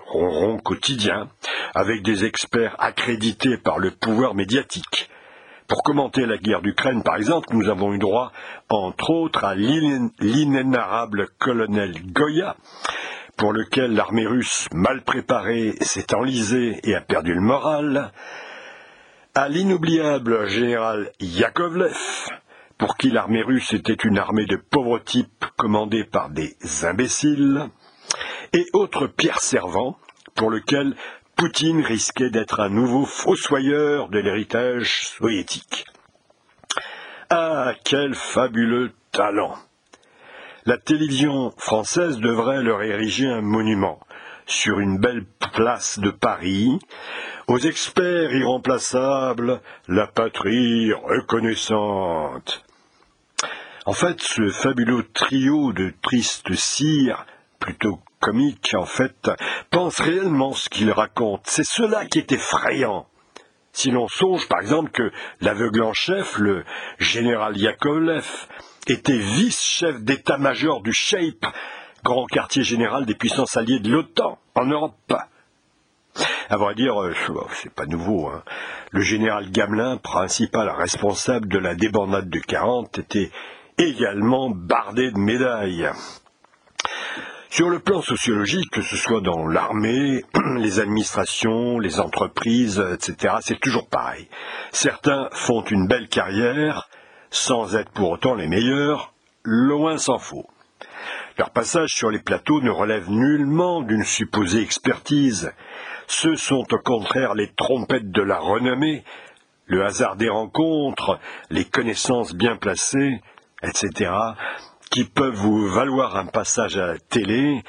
ronron 0.06 0.58
quotidien, 0.58 1.26
avec 1.74 2.04
des 2.04 2.24
experts 2.24 2.76
accrédités 2.78 3.56
par 3.56 3.80
le 3.80 3.90
pouvoir 3.90 4.36
médiatique. 4.36 5.10
Pour 5.66 5.82
commenter 5.82 6.26
la 6.26 6.38
guerre 6.38 6.62
d'Ukraine, 6.62 7.02
par 7.02 7.16
exemple, 7.16 7.48
nous 7.50 7.68
avons 7.68 7.92
eu 7.92 7.98
droit, 7.98 8.30
entre 8.68 9.10
autres, 9.10 9.42
à 9.42 9.56
l'inénarrable 9.56 11.26
colonel 11.40 11.92
Goya, 12.12 12.54
pour 13.36 13.52
lequel 13.52 13.94
l'armée 13.94 14.28
russe, 14.28 14.68
mal 14.72 15.02
préparée, 15.02 15.72
s'est 15.80 16.14
enlisée 16.14 16.78
et 16.84 16.94
a 16.94 17.00
perdu 17.00 17.34
le 17.34 17.40
moral, 17.40 18.12
à 19.34 19.48
l'inoubliable 19.48 20.46
général 20.46 21.10
Yakovlev, 21.18 21.98
pour 22.78 22.96
qui 22.96 23.10
l'armée 23.10 23.42
russe 23.42 23.72
était 23.72 23.92
une 23.92 24.18
armée 24.18 24.46
de 24.46 24.56
pauvres 24.56 24.98
types 24.98 25.44
commandée 25.56 26.04
par 26.04 26.30
des 26.30 26.56
imbéciles, 26.82 27.68
et 28.52 28.66
autre 28.72 29.06
Pierre 29.06 29.40
Servant, 29.40 29.96
pour 30.34 30.50
lequel 30.50 30.94
Poutine 31.36 31.82
risquait 31.82 32.30
d'être 32.30 32.60
un 32.60 32.68
nouveau 32.68 33.04
fossoyeur 33.04 34.08
de 34.08 34.18
l'héritage 34.18 35.06
soviétique. 35.06 35.86
Ah, 37.30 37.72
quel 37.84 38.14
fabuleux 38.14 38.92
talent 39.10 39.56
La 40.66 40.76
télévision 40.76 41.52
française 41.56 42.18
devrait 42.18 42.62
leur 42.62 42.82
ériger 42.82 43.26
un 43.26 43.40
monument 43.40 44.00
sur 44.46 44.80
une 44.80 44.98
belle 44.98 45.24
place 45.52 45.98
de 45.98 46.10
Paris, 46.10 46.78
aux 47.48 47.58
experts 47.58 48.32
irremplaçables, 48.34 49.60
la 49.88 50.06
patrie 50.06 50.92
reconnaissante. 50.92 52.64
En 53.84 53.92
fait, 53.92 54.20
ce 54.20 54.48
fabuleux 54.48 55.04
trio 55.12 55.72
de 55.72 55.92
tristes 56.02 56.54
cires, 56.54 57.26
plutôt 57.58 58.00
comiques 58.20 58.74
en 58.76 58.86
fait, 58.86 59.30
pense 59.70 60.00
réellement 60.00 60.52
ce 60.52 60.68
qu'il 60.68 60.90
raconte. 60.90 61.42
C'est 61.44 61.66
cela 61.66 62.06
qui 62.06 62.18
est 62.18 62.32
effrayant. 62.32 63.06
Si 63.72 63.90
l'on 63.90 64.06
songe 64.06 64.46
par 64.48 64.60
exemple 64.60 64.90
que 64.90 65.10
l'aveugle 65.40 65.82
en 65.82 65.94
chef, 65.94 66.38
le 66.38 66.64
général 66.98 67.56
Yakovlev, 67.56 68.46
était 68.86 69.18
vice-chef 69.18 70.00
d'état-major 70.02 70.82
du 70.82 70.92
SHAPE, 70.92 71.46
grand 72.04 72.26
quartier 72.26 72.62
général 72.62 73.06
des 73.06 73.14
puissances 73.14 73.56
alliées 73.56 73.80
de 73.80 73.90
l'OTAN 73.90 74.38
en 74.54 74.66
Europe. 74.66 75.14
À 76.48 76.56
vrai 76.56 76.74
dire, 76.74 77.00
euh, 77.00 77.14
c'est 77.62 77.72
pas 77.72 77.86
nouveau. 77.86 78.28
Hein. 78.28 78.42
Le 78.90 79.00
général 79.00 79.50
Gamelin, 79.50 79.96
principal 79.96 80.68
responsable 80.68 81.48
de 81.48 81.58
la 81.58 81.74
débandade 81.74 82.28
de 82.28 82.38
40, 82.38 82.98
était 82.98 83.30
également 83.78 84.50
bardé 84.50 85.10
de 85.10 85.18
médailles. 85.18 85.90
Sur 87.48 87.68
le 87.68 87.80
plan 87.80 88.00
sociologique, 88.00 88.70
que 88.70 88.80
ce 88.80 88.96
soit 88.96 89.20
dans 89.20 89.46
l'armée, 89.46 90.24
les 90.56 90.80
administrations, 90.80 91.78
les 91.78 92.00
entreprises, 92.00 92.82
etc., 92.94 93.34
c'est 93.40 93.60
toujours 93.60 93.88
pareil. 93.88 94.28
Certains 94.72 95.28
font 95.32 95.62
une 95.64 95.86
belle 95.86 96.08
carrière 96.08 96.88
sans 97.30 97.76
être 97.76 97.90
pour 97.90 98.10
autant 98.10 98.34
les 98.34 98.46
meilleurs, 98.46 99.12
loin 99.42 99.98
s'en 99.98 100.18
faut. 100.18 100.46
Leur 101.38 101.50
passage 101.50 101.90
sur 101.90 102.10
les 102.10 102.18
plateaux 102.18 102.60
ne 102.60 102.70
relève 102.70 103.10
nullement 103.10 103.82
d'une 103.82 104.04
supposée 104.04 104.60
expertise. 104.60 105.52
Ce 106.06 106.34
sont 106.34 106.66
au 106.72 106.78
contraire 106.78 107.34
les 107.34 107.52
trompettes 107.54 108.10
de 108.10 108.22
la 108.22 108.38
renommée, 108.38 109.04
le 109.66 109.84
hasard 109.84 110.16
des 110.16 110.28
rencontres, 110.28 111.18
les 111.50 111.64
connaissances 111.64 112.34
bien 112.34 112.56
placées, 112.56 113.20
etc., 113.62 114.10
qui 114.90 115.04
peuvent 115.04 115.34
vous 115.34 115.68
valoir 115.68 116.16
un 116.16 116.26
passage 116.26 116.76
à 116.76 116.86
la 116.86 116.98
télé, 116.98 117.62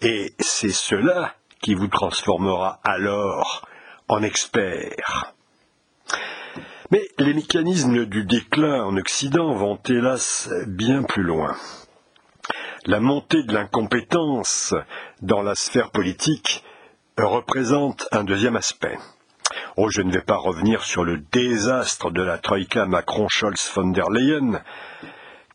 et 0.00 0.32
c'est 0.38 0.72
cela 0.72 1.34
qui 1.60 1.74
vous 1.74 1.88
transformera 1.88 2.80
alors 2.84 3.66
en 4.08 4.22
expert. 4.22 5.34
Mais 6.90 7.06
les 7.18 7.34
mécanismes 7.34 8.06
du 8.06 8.24
déclin 8.24 8.82
en 8.82 8.96
Occident 8.96 9.52
vont 9.52 9.78
hélas 9.88 10.50
bien 10.66 11.02
plus 11.02 11.22
loin. 11.22 11.54
La 12.86 12.98
montée 12.98 13.44
de 13.44 13.52
l'incompétence 13.52 14.74
dans 15.20 15.42
la 15.42 15.54
sphère 15.54 15.90
politique 15.90 16.64
représente 17.24 18.06
un 18.12 18.24
deuxième 18.24 18.56
aspect. 18.56 18.98
Oh, 19.76 19.88
je 19.90 20.02
ne 20.02 20.12
vais 20.12 20.20
pas 20.20 20.36
revenir 20.36 20.84
sur 20.84 21.04
le 21.04 21.18
désastre 21.18 22.10
de 22.10 22.22
la 22.22 22.38
Troïka 22.38 22.86
Macron-Scholz-von 22.86 23.88
der 23.88 24.10
Leyen, 24.10 24.60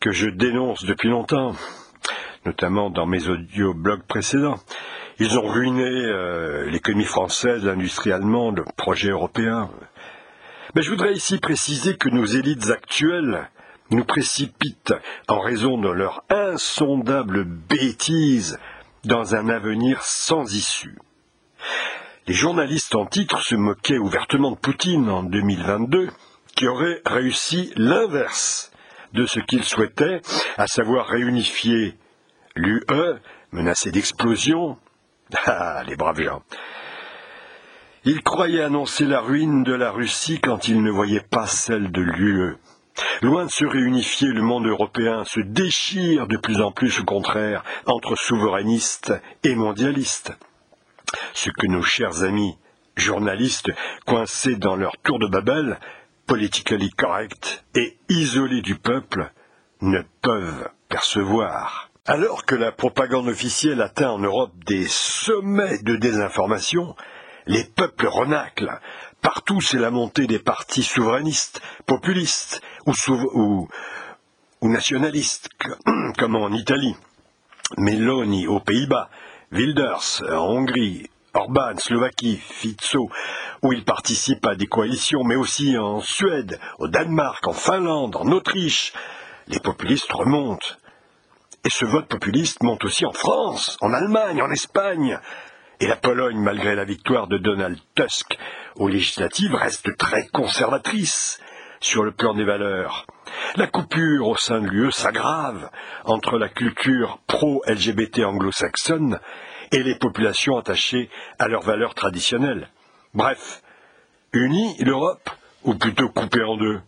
que 0.00 0.10
je 0.10 0.28
dénonce 0.28 0.84
depuis 0.84 1.08
longtemps, 1.08 1.54
notamment 2.44 2.90
dans 2.90 3.06
mes 3.06 3.28
audio-blogs 3.28 4.02
précédents. 4.02 4.58
Ils 5.18 5.38
ont 5.38 5.46
ruiné 5.46 5.84
euh, 5.84 6.68
l'économie 6.68 7.04
française, 7.04 7.64
l'industrie 7.64 8.12
allemande, 8.12 8.58
le 8.58 8.64
projet 8.76 9.10
européen. 9.10 9.70
Mais 10.74 10.82
je 10.82 10.90
voudrais 10.90 11.14
ici 11.14 11.38
préciser 11.38 11.96
que 11.96 12.10
nos 12.10 12.26
élites 12.26 12.70
actuelles 12.70 13.48
nous 13.90 14.04
précipitent, 14.04 14.94
en 15.28 15.40
raison 15.40 15.78
de 15.78 15.88
leur 15.88 16.24
insondable 16.28 17.44
bêtise, 17.44 18.58
dans 19.04 19.34
un 19.34 19.48
avenir 19.48 20.02
sans 20.02 20.52
issue. 20.54 20.98
Les 22.26 22.34
journalistes 22.34 22.94
en 22.94 23.06
titre 23.06 23.40
se 23.40 23.54
moquaient 23.54 23.98
ouvertement 23.98 24.50
de 24.50 24.56
Poutine 24.56 25.08
en 25.08 25.22
2022, 25.22 26.10
qui 26.56 26.66
aurait 26.66 27.00
réussi 27.06 27.72
l'inverse 27.76 28.72
de 29.12 29.26
ce 29.26 29.40
qu'il 29.40 29.62
souhaitait, 29.62 30.20
à 30.56 30.66
savoir 30.66 31.06
réunifier 31.06 31.94
l'UE, 32.54 32.82
menacée 33.52 33.90
d'explosion. 33.90 34.78
Ah, 35.46 35.82
les 35.84 35.96
braves 35.96 36.20
gens. 36.20 36.42
Il 38.04 38.22
croyait 38.22 38.62
annoncer 38.62 39.04
la 39.04 39.20
ruine 39.20 39.64
de 39.64 39.72
la 39.72 39.90
Russie 39.90 40.38
quand 40.40 40.68
il 40.68 40.80
ne 40.84 40.90
voyait 40.92 41.26
pas 41.28 41.48
celle 41.48 41.90
de 41.90 42.00
l'UE. 42.00 42.56
Loin 43.22 43.46
de 43.46 43.50
se 43.50 43.64
réunifier, 43.64 44.28
le 44.28 44.42
monde 44.42 44.66
européen 44.66 45.24
se 45.24 45.40
déchire 45.40 46.28
de 46.28 46.36
plus 46.36 46.60
en 46.60 46.70
plus, 46.70 47.00
au 47.00 47.04
contraire, 47.04 47.64
entre 47.86 48.14
souverainistes 48.14 49.12
et 49.42 49.56
mondialistes. 49.56 50.32
Ce 51.34 51.50
que 51.50 51.66
nos 51.66 51.82
chers 51.82 52.22
amis 52.22 52.56
journalistes, 52.96 53.70
coincés 54.06 54.56
dans 54.56 54.76
leur 54.76 54.96
tour 55.02 55.18
de 55.18 55.26
Babel, 55.26 55.78
politically 56.26 56.90
correct 56.90 57.64
et 57.74 57.98
isolés 58.08 58.62
du 58.62 58.76
peuple, 58.76 59.30
ne 59.80 60.02
peuvent 60.22 60.68
percevoir. 60.88 61.90
Alors 62.06 62.46
que 62.46 62.54
la 62.54 62.72
propagande 62.72 63.28
officielle 63.28 63.82
atteint 63.82 64.10
en 64.10 64.18
Europe 64.18 64.52
des 64.64 64.86
sommets 64.86 65.78
de 65.82 65.96
désinformation, 65.96 66.94
les 67.46 67.64
peuples 67.64 68.06
renaclent. 68.06 68.80
Partout, 69.22 69.60
c'est 69.60 69.78
la 69.78 69.90
montée 69.90 70.26
des 70.26 70.38
partis 70.38 70.82
souverainistes, 70.82 71.60
populistes 71.84 72.60
ou, 72.86 73.68
nationalistes, 74.62 75.48
comme 76.18 76.36
en 76.36 76.50
Italie. 76.50 76.94
Meloni 77.78 78.46
aux 78.46 78.60
Pays-Bas, 78.60 79.10
Wilders 79.52 80.22
en 80.28 80.38
Hongrie, 80.38 81.08
Orban, 81.32 81.76
Slovaquie, 81.78 82.36
Fico, 82.36 83.10
où 83.62 83.72
il 83.72 83.84
participe 83.84 84.44
à 84.44 84.56
des 84.56 84.66
coalitions, 84.66 85.22
mais 85.22 85.36
aussi 85.36 85.78
en 85.78 86.00
Suède, 86.00 86.58
au 86.78 86.88
Danemark, 86.88 87.46
en 87.46 87.52
Finlande, 87.52 88.16
en 88.16 88.32
Autriche. 88.32 88.92
Les 89.46 89.60
populistes 89.60 90.12
remontent. 90.12 90.66
Et 91.64 91.70
ce 91.70 91.84
vote 91.84 92.08
populiste 92.08 92.62
monte 92.62 92.84
aussi 92.84 93.06
en 93.06 93.12
France, 93.12 93.76
en 93.80 93.92
Allemagne, 93.92 94.42
en 94.42 94.50
Espagne. 94.50 95.20
Et 95.78 95.86
la 95.86 95.96
Pologne, 95.96 96.38
malgré 96.38 96.74
la 96.74 96.84
victoire 96.84 97.28
de 97.28 97.38
Donald 97.38 97.78
Tusk 97.94 98.36
aux 98.76 98.88
législatives, 98.88 99.54
reste 99.54 99.96
très 99.96 100.26
conservatrice 100.28 101.38
sur 101.80 102.02
le 102.02 102.10
plan 102.10 102.34
des 102.34 102.44
valeurs. 102.44 103.06
La 103.56 103.66
coupure 103.66 104.28
au 104.28 104.36
sein 104.36 104.60
de 104.60 104.68
l'UE 104.68 104.92
s'aggrave 104.92 105.70
entre 106.04 106.38
la 106.38 106.48
culture 106.48 107.18
pro-LGBT 107.26 108.24
anglo-saxonne 108.24 109.18
et 109.72 109.82
les 109.82 109.94
populations 109.96 110.58
attachées 110.58 111.10
à 111.38 111.48
leurs 111.48 111.62
valeurs 111.62 111.94
traditionnelles. 111.94 112.68
Bref, 113.14 113.62
unie 114.32 114.76
l'Europe, 114.80 115.30
ou 115.64 115.74
plutôt 115.74 116.08
coupée 116.08 116.42
en 116.42 116.56
deux 116.56 116.80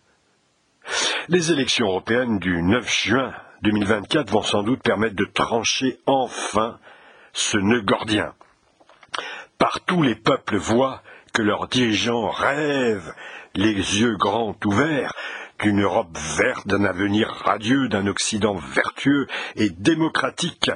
Les 1.29 1.53
élections 1.53 1.87
européennes 1.87 2.39
du 2.39 2.63
9 2.63 2.89
juin 2.89 3.35
2024 3.63 4.31
vont 4.31 4.43
sans 4.43 4.63
doute 4.63 4.83
permettre 4.83 5.17
de 5.17 5.25
trancher 5.25 5.99
enfin 6.07 6.79
ce 7.33 7.59
nœud 7.59 7.83
gordien. 7.83 8.35
Partout 9.59 10.03
les 10.03 10.15
peuples 10.15 10.57
voient 10.57 11.03
que 11.33 11.43
leurs 11.43 11.67
dirigeants 11.67 12.31
rêvent, 12.31 13.13
les 13.55 13.73
yeux 13.75 14.17
grands 14.17 14.57
ouverts, 14.65 15.13
d'une 15.61 15.83
Europe 15.83 16.17
verte, 16.37 16.67
d'un 16.67 16.85
avenir 16.85 17.29
radieux, 17.29 17.89
d'un 17.89 18.07
Occident 18.07 18.55
vertueux 18.55 19.27
et 19.57 19.71
démocratique, 19.71 20.71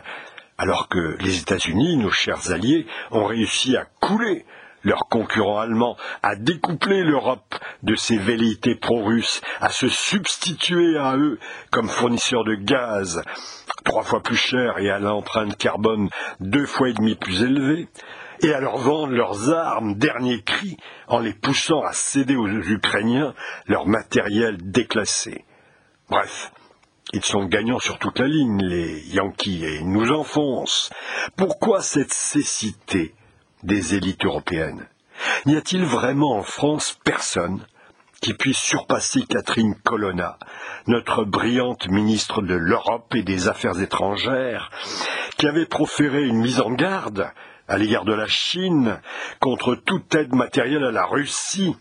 alors 0.59 0.89
que 0.89 1.17
les 1.21 1.41
États-Unis, 1.41 1.97
nos 1.97 2.11
chers 2.11 2.51
alliés, 2.51 2.87
ont 3.11 3.25
réussi 3.25 3.77
à 3.77 3.87
couler 4.01 4.45
leurs 4.85 5.09
concurrents 5.09 5.61
allemands, 5.61 5.97
à 6.23 6.35
découpler 6.35 7.03
l'Europe 7.05 7.55
de 7.83 7.95
ses 7.95 8.19
velléités 8.19 8.75
pro-russes, 8.75 9.41
à 9.61 9.69
se 9.69 9.89
substituer 9.89 10.99
à 10.99 11.17
eux 11.17 11.39
comme 11.71 11.89
fournisseurs 11.89 12.45
de 12.45 12.55
gaz 12.57 13.23
trois 13.85 14.03
fois 14.03 14.23
plus 14.23 14.37
cher 14.37 14.79
et 14.79 14.91
à 14.91 14.99
l'empreinte 14.99 15.57
carbone 15.57 16.09
deux 16.41 16.67
fois 16.67 16.89
et 16.89 16.95
demi 16.95 17.15
plus 17.15 17.43
élevée, 17.43 17.89
et 18.43 18.53
à 18.53 18.61
leur 18.61 18.79
vendre 18.79 19.13
leurs 19.13 19.51
armes, 19.51 19.95
dernier 19.95 20.43
cri, 20.43 20.77
en 21.09 21.21
les 21.21 21.33
poussant 21.33 21.83
à 21.83 21.93
céder 21.93 22.37
aux 22.37 22.49
Ukrainiens 22.49 23.35
leur 23.67 23.87
matériel 23.87 24.59
déclassé. 24.61 25.45
Bref, 26.11 26.53
ils 27.13 27.25
sont 27.25 27.45
gagnants 27.45 27.79
sur 27.79 27.99
toute 27.99 28.19
la 28.19 28.27
ligne, 28.27 28.63
les 28.63 29.01
Yankees, 29.15 29.65
et 29.65 29.83
nous 29.83 30.11
enfoncent. 30.11 30.91
Pourquoi 31.37 31.81
cette 31.81 32.13
cécité 32.13 33.15
des 33.63 33.95
élites 33.95 34.25
européennes? 34.25 34.89
N'y 35.47 35.57
a-t-il 35.57 35.85
vraiment 35.85 36.39
en 36.39 36.43
France 36.43 36.99
personne 37.05 37.65
qui 38.23 38.35
puisse 38.35 38.59
surpasser 38.59 39.25
Catherine 39.27 39.75
Colonna, 39.83 40.39
notre 40.87 41.25
brillante 41.25 41.89
ministre 41.89 42.41
de 42.41 42.55
l'Europe 42.55 43.15
et 43.15 43.23
des 43.23 43.49
Affaires 43.49 43.81
étrangères, 43.81 44.71
qui 45.37 45.47
avait 45.47 45.67
proféré 45.67 46.23
une 46.23 46.39
mise 46.39 46.61
en 46.61 46.71
garde 46.71 47.31
à 47.73 47.79
l'égard 47.79 48.05
de 48.05 48.13
la 48.13 48.27
Chine 48.27 49.01
contre 49.41 49.75
toute 49.75 50.15
aide 50.15 50.35
matérielle 50.35 50.85
à 50.85 50.91
la 50.91 51.07
Russie, 51.07 51.75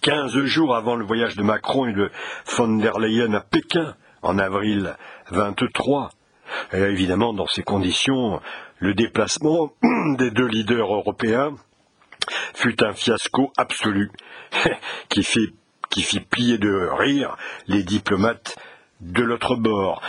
quinze 0.00 0.36
jours 0.42 0.74
avant 0.74 0.96
le 0.96 1.04
voyage 1.04 1.36
de 1.36 1.44
Macron 1.44 1.86
et 1.86 1.92
de 1.92 2.10
von 2.46 2.78
der 2.78 2.98
Leyen 2.98 3.32
à 3.32 3.40
Pékin, 3.40 3.94
en 4.22 4.40
avril 4.40 4.96
23. 5.30 6.10
Et 6.72 6.78
évidemment, 6.78 7.32
dans 7.32 7.46
ces 7.46 7.62
conditions, 7.62 8.40
le 8.78 8.92
déplacement 8.92 9.70
des 10.18 10.32
deux 10.32 10.48
leaders 10.48 10.92
européens 10.92 11.54
fut 12.54 12.82
un 12.82 12.92
fiasco 12.92 13.52
absolu 13.56 14.10
qui 15.08 15.22
fit, 15.22 15.54
qui 15.90 16.02
fit 16.02 16.18
plier 16.18 16.58
de 16.58 16.88
rire 16.98 17.36
les 17.68 17.84
diplomates 17.84 18.58
de 19.00 19.22
l'autre 19.22 19.56
bord. 19.56 20.02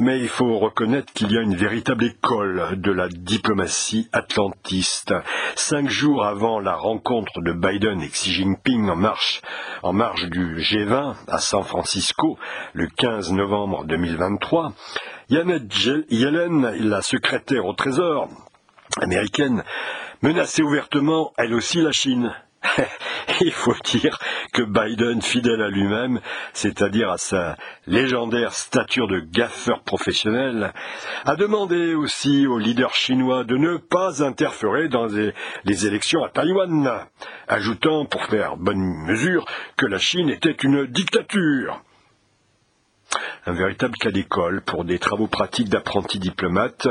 Mais 0.00 0.20
il 0.20 0.28
faut 0.28 0.58
reconnaître 0.58 1.12
qu'il 1.12 1.32
y 1.32 1.38
a 1.38 1.42
une 1.42 1.56
véritable 1.56 2.04
école 2.04 2.80
de 2.80 2.92
la 2.92 3.08
diplomatie 3.08 4.08
atlantiste. 4.12 5.14
Cinq 5.54 5.88
jours 5.88 6.24
avant 6.24 6.60
la 6.60 6.74
rencontre 6.74 7.40
de 7.40 7.52
Biden 7.52 8.02
et 8.02 8.08
Xi 8.08 8.32
Jinping 8.32 8.88
en 8.88 8.96
marche, 8.96 9.40
en 9.82 9.92
marge 9.92 10.28
du 10.28 10.56
G20 10.58 11.14
à 11.28 11.38
San 11.38 11.62
Francisco, 11.62 12.38
le 12.74 12.88
15 12.88 13.32
novembre 13.32 13.84
2023, 13.84 14.72
Janet 15.30 15.62
Yellen, 16.10 16.88
la 16.88 17.02
secrétaire 17.02 17.64
au 17.64 17.72
Trésor 17.72 18.28
américaine, 19.00 19.64
menaçait 20.22 20.62
ouvertement, 20.62 21.32
elle 21.36 21.54
aussi, 21.54 21.80
la 21.80 21.92
Chine. 21.92 22.34
Il 23.40 23.52
faut 23.52 23.74
dire 23.84 24.18
que 24.52 24.62
Biden, 24.62 25.22
fidèle 25.22 25.62
à 25.62 25.68
lui-même, 25.68 26.20
c'est-à-dire 26.52 27.10
à 27.10 27.18
sa 27.18 27.56
légendaire 27.86 28.52
stature 28.52 29.08
de 29.08 29.20
gaffeur 29.20 29.82
professionnel, 29.82 30.72
a 31.24 31.36
demandé 31.36 31.94
aussi 31.94 32.46
aux 32.46 32.58
leaders 32.58 32.94
chinois 32.94 33.44
de 33.44 33.56
ne 33.56 33.76
pas 33.76 34.22
interférer 34.22 34.88
dans 34.88 35.06
les, 35.06 35.86
élections 35.86 36.24
à 36.24 36.30
Taïwan, 36.30 37.06
ajoutant, 37.48 38.06
pour 38.06 38.24
faire 38.24 38.56
bonne 38.56 38.82
mesure, 39.06 39.44
que 39.76 39.86
la 39.86 39.98
Chine 39.98 40.30
était 40.30 40.56
une 40.62 40.86
dictature. 40.86 41.82
un 43.46 43.52
véritable 43.52 43.96
cas 43.96 44.10
d'école 44.10 44.62
pour 44.62 44.84
des 44.84 44.98
travaux 44.98 45.28
pratiques 45.28 45.68
d'apprentis 45.68 46.18
diplomates 46.18 46.88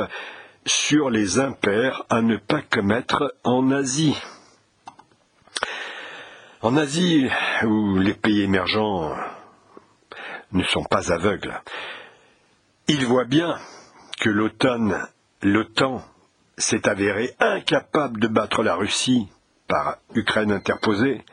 sur 0.66 1.10
les 1.10 1.40
impairs 1.40 2.04
à 2.10 2.22
ne 2.22 2.38
pas 2.38 2.62
commettre 2.62 3.36
en 3.44 3.72
Asie. 3.72 4.16
En 6.66 6.78
Asie, 6.78 7.30
où 7.62 8.00
les 8.00 8.16
pays 8.16 8.42
émergents 8.42 9.16
ne 10.52 10.64
sont 10.64 10.84
pas 10.84 11.14
aveugles, 11.14 11.62
ils 12.88 13.06
voient 13.06 13.26
bien 13.26 13.60
que 14.20 14.32
l'OTAN, 14.32 14.90
l'OTAN 15.44 16.04
s'est 16.58 16.90
avéré 16.90 17.30
incapable 17.40 18.20
de 18.20 18.28
battre 18.28 18.64
la 18.64 18.74
Russie 18.74 19.28
par 19.68 19.98
Ukraine 20.16 20.52
interposée, 20.52 21.24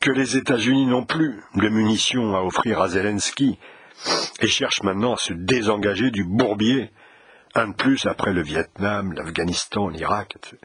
que 0.00 0.10
les 0.10 0.38
États-Unis 0.38 0.86
n'ont 0.86 1.04
plus 1.04 1.42
de 1.56 1.68
munitions 1.68 2.34
à 2.34 2.40
offrir 2.40 2.80
à 2.80 2.88
Zelensky 2.88 3.58
et 4.40 4.46
cherchent 4.46 4.82
maintenant 4.82 5.16
à 5.16 5.18
se 5.18 5.34
désengager 5.34 6.10
du 6.10 6.24
bourbier, 6.24 6.90
un 7.54 7.68
de 7.68 7.74
plus 7.74 8.06
après 8.06 8.32
le 8.32 8.40
Vietnam, 8.40 9.12
l'Afghanistan, 9.12 9.88
l'Irak, 9.88 10.34
etc. 10.36 10.56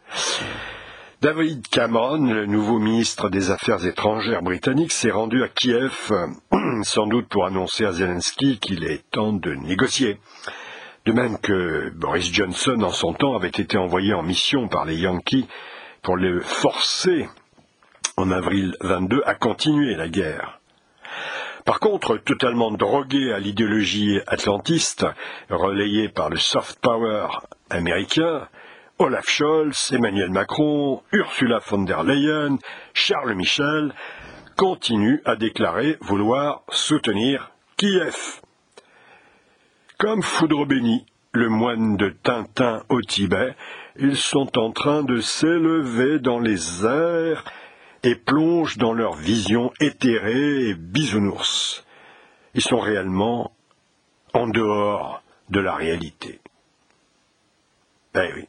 David 1.21 1.67
Cameron, 1.69 2.25
le 2.25 2.45
nouveau 2.45 2.77
ministre 2.77 3.29
des 3.29 3.49
Affaires 3.49 3.85
étrangères 3.85 4.41
britannique, 4.41 4.91
s'est 4.91 5.11
rendu 5.11 5.43
à 5.43 5.47
Kiev, 5.47 6.11
sans 6.83 7.07
doute 7.07 7.27
pour 7.29 7.45
annoncer 7.45 7.85
à 7.85 7.93
Zelensky 7.93 8.59
qu'il 8.59 8.83
est 8.83 9.09
temps 9.11 9.31
de 9.31 9.53
négocier. 9.53 10.19
De 11.05 11.13
même 11.13 11.37
que 11.39 11.89
Boris 11.95 12.31
Johnson, 12.33 12.81
en 12.81 12.91
son 12.91 13.13
temps, 13.13 13.35
avait 13.35 13.47
été 13.47 13.77
envoyé 13.77 14.13
en 14.13 14.23
mission 14.23 14.67
par 14.67 14.83
les 14.83 14.97
Yankees 14.97 15.47
pour 16.01 16.17
le 16.17 16.41
forcer, 16.41 17.29
en 18.17 18.29
avril 18.29 18.75
22, 18.81 19.23
à 19.25 19.35
continuer 19.35 19.95
la 19.95 20.09
guerre. 20.09 20.59
Par 21.63 21.79
contre, 21.79 22.17
totalement 22.17 22.71
drogué 22.71 23.31
à 23.31 23.39
l'idéologie 23.39 24.19
atlantiste, 24.27 25.05
relayée 25.49 26.09
par 26.09 26.29
le 26.29 26.37
soft 26.37 26.77
power 26.81 27.27
américain, 27.69 28.47
Olaf 28.97 29.27
Scholz, 29.27 29.91
Emmanuel 29.91 30.29
Macron, 30.29 31.01
Ursula 31.11 31.59
von 31.59 31.83
der 31.83 32.01
Leyen, 32.03 32.59
Charles 32.93 33.35
Michel 33.35 33.93
continuent 34.55 35.21
à 35.25 35.35
déclarer 35.35 35.97
vouloir 35.99 36.63
soutenir 36.69 37.51
Kiev. 37.75 38.39
Comme 39.97 40.23
foudre 40.23 40.65
bénie, 40.65 41.05
le 41.33 41.49
moine 41.49 41.97
de 41.97 42.07
Tintin 42.23 42.83
au 42.87 43.01
Tibet, 43.01 43.53
ils 43.97 44.15
sont 44.15 44.57
en 44.57 44.71
train 44.71 45.03
de 45.03 45.19
s'élever 45.19 46.19
dans 46.19 46.39
les 46.39 46.85
airs 46.85 47.43
et 48.03 48.15
plongent 48.15 48.77
dans 48.77 48.93
leur 48.93 49.15
vision 49.15 49.73
éthérée 49.81 50.69
et 50.69 50.73
bisounours. 50.73 51.85
Ils 52.53 52.61
sont 52.61 52.79
réellement 52.79 53.51
en 54.33 54.47
dehors 54.47 55.21
de 55.49 55.59
la 55.59 55.75
réalité. 55.75 56.39
Eh 58.15 58.31
oui. 58.33 58.47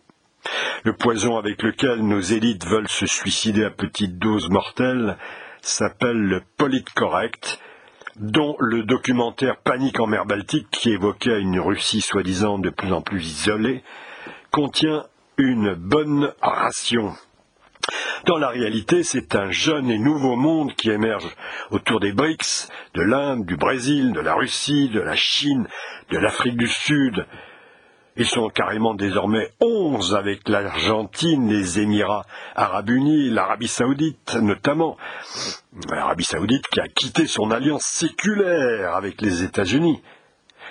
Le 0.85 0.95
poison 0.95 1.37
avec 1.37 1.63
lequel 1.63 2.01
nos 2.07 2.21
élites 2.21 2.67
veulent 2.67 2.89
se 2.89 3.07
suicider 3.07 3.65
à 3.65 3.71
petite 3.71 4.19
dose 4.19 4.49
mortelle 4.51 5.17
s'appelle 5.61 6.19
le 6.19 6.43
politcorrect, 6.57 7.61
dont 8.17 8.57
le 8.61 8.85
documentaire 8.85 9.57
Panique 9.59 10.01
en 10.01 10.07
mer 10.07 10.25
Baltique, 10.25 10.69
qui 10.71 10.91
évoquait 10.91 11.41
une 11.41 11.61
Russie 11.61 12.01
soi-disant 12.01 12.59
de 12.59 12.71
plus 12.71 12.93
en 12.93 13.03
plus 13.03 13.25
isolée, 13.27 13.83
contient 14.51 15.05
une 15.39 15.75
bonne 15.75 16.33
ration. 16.41 17.15
Dans 18.25 18.39
la 18.39 18.49
réalité, 18.49 19.03
c'est 19.03 19.37
un 19.37 19.51
jeune 19.51 19.91
et 19.91 19.99
nouveau 19.99 20.35
monde 20.35 20.73
qui 20.75 20.91
émerge 20.91 21.29
autour 21.71 22.01
des 22.01 22.13
BRICS, 22.13 22.69
de 22.95 23.03
l'Inde, 23.03 23.45
du 23.45 23.57
Brésil, 23.57 24.13
de 24.13 24.21
la 24.21 24.35
Russie, 24.35 24.89
de 24.89 25.01
la 25.01 25.15
Chine, 25.15 25.69
de 26.11 26.19
l'Afrique 26.19 26.57
du 26.57 26.67
Sud, 26.67 27.27
ils 28.17 28.27
sont 28.27 28.49
carrément 28.49 28.95
désormais 28.95 29.53
onze 29.61 30.15
avec 30.15 30.49
l'Argentine, 30.49 31.49
les 31.49 31.81
Émirats 31.81 32.25
arabes 32.55 32.91
unis, 32.91 33.29
l'Arabie 33.29 33.69
saoudite 33.69 34.35
notamment. 34.37 34.97
L'Arabie 35.91 36.25
saoudite 36.25 36.67
qui 36.69 36.81
a 36.81 36.89
quitté 36.89 37.27
son 37.27 37.51
alliance 37.51 37.85
séculaire 37.85 38.95
avec 38.95 39.21
les 39.21 39.43
États-Unis 39.43 40.03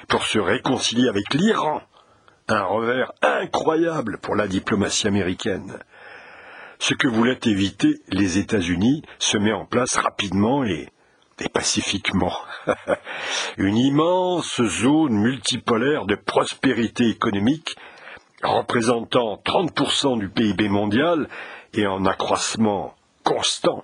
pour 0.07 0.23
se 0.23 0.39
réconcilier 0.39 1.07
avec 1.07 1.33
l'Iran. 1.33 1.81
Un 2.47 2.63
revers 2.63 3.11
incroyable 3.21 4.19
pour 4.19 4.35
la 4.35 4.47
diplomatie 4.47 5.07
américaine. 5.07 5.79
Ce 6.79 6.93
que 6.93 7.07
voulaient 7.07 7.39
éviter 7.45 8.01
les 8.09 8.37
États-Unis 8.37 9.03
se 9.19 9.37
met 9.37 9.53
en 9.53 9.65
place 9.65 9.95
rapidement 9.97 10.63
et 10.63 10.89
et 11.39 11.49
pacifiquement. 11.49 12.33
Une 13.57 13.77
immense 13.77 14.61
zone 14.63 15.13
multipolaire 15.13 16.05
de 16.05 16.15
prospérité 16.15 17.09
économique 17.09 17.75
représentant 18.43 19.41
30% 19.43 20.19
du 20.19 20.29
PIB 20.29 20.69
mondial 20.69 21.27
et 21.73 21.87
en 21.87 22.05
accroissement 22.05 22.95
constant 23.23 23.83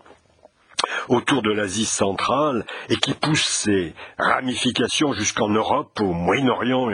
autour 1.09 1.41
de 1.41 1.51
l'Asie 1.51 1.85
centrale 1.85 2.65
et 2.89 2.95
qui 2.95 3.13
pousse 3.13 3.45
ses 3.45 3.93
ramifications 4.17 5.13
jusqu'en 5.13 5.49
Europe, 5.49 5.99
au 5.99 6.13
Moyen-Orient 6.13 6.89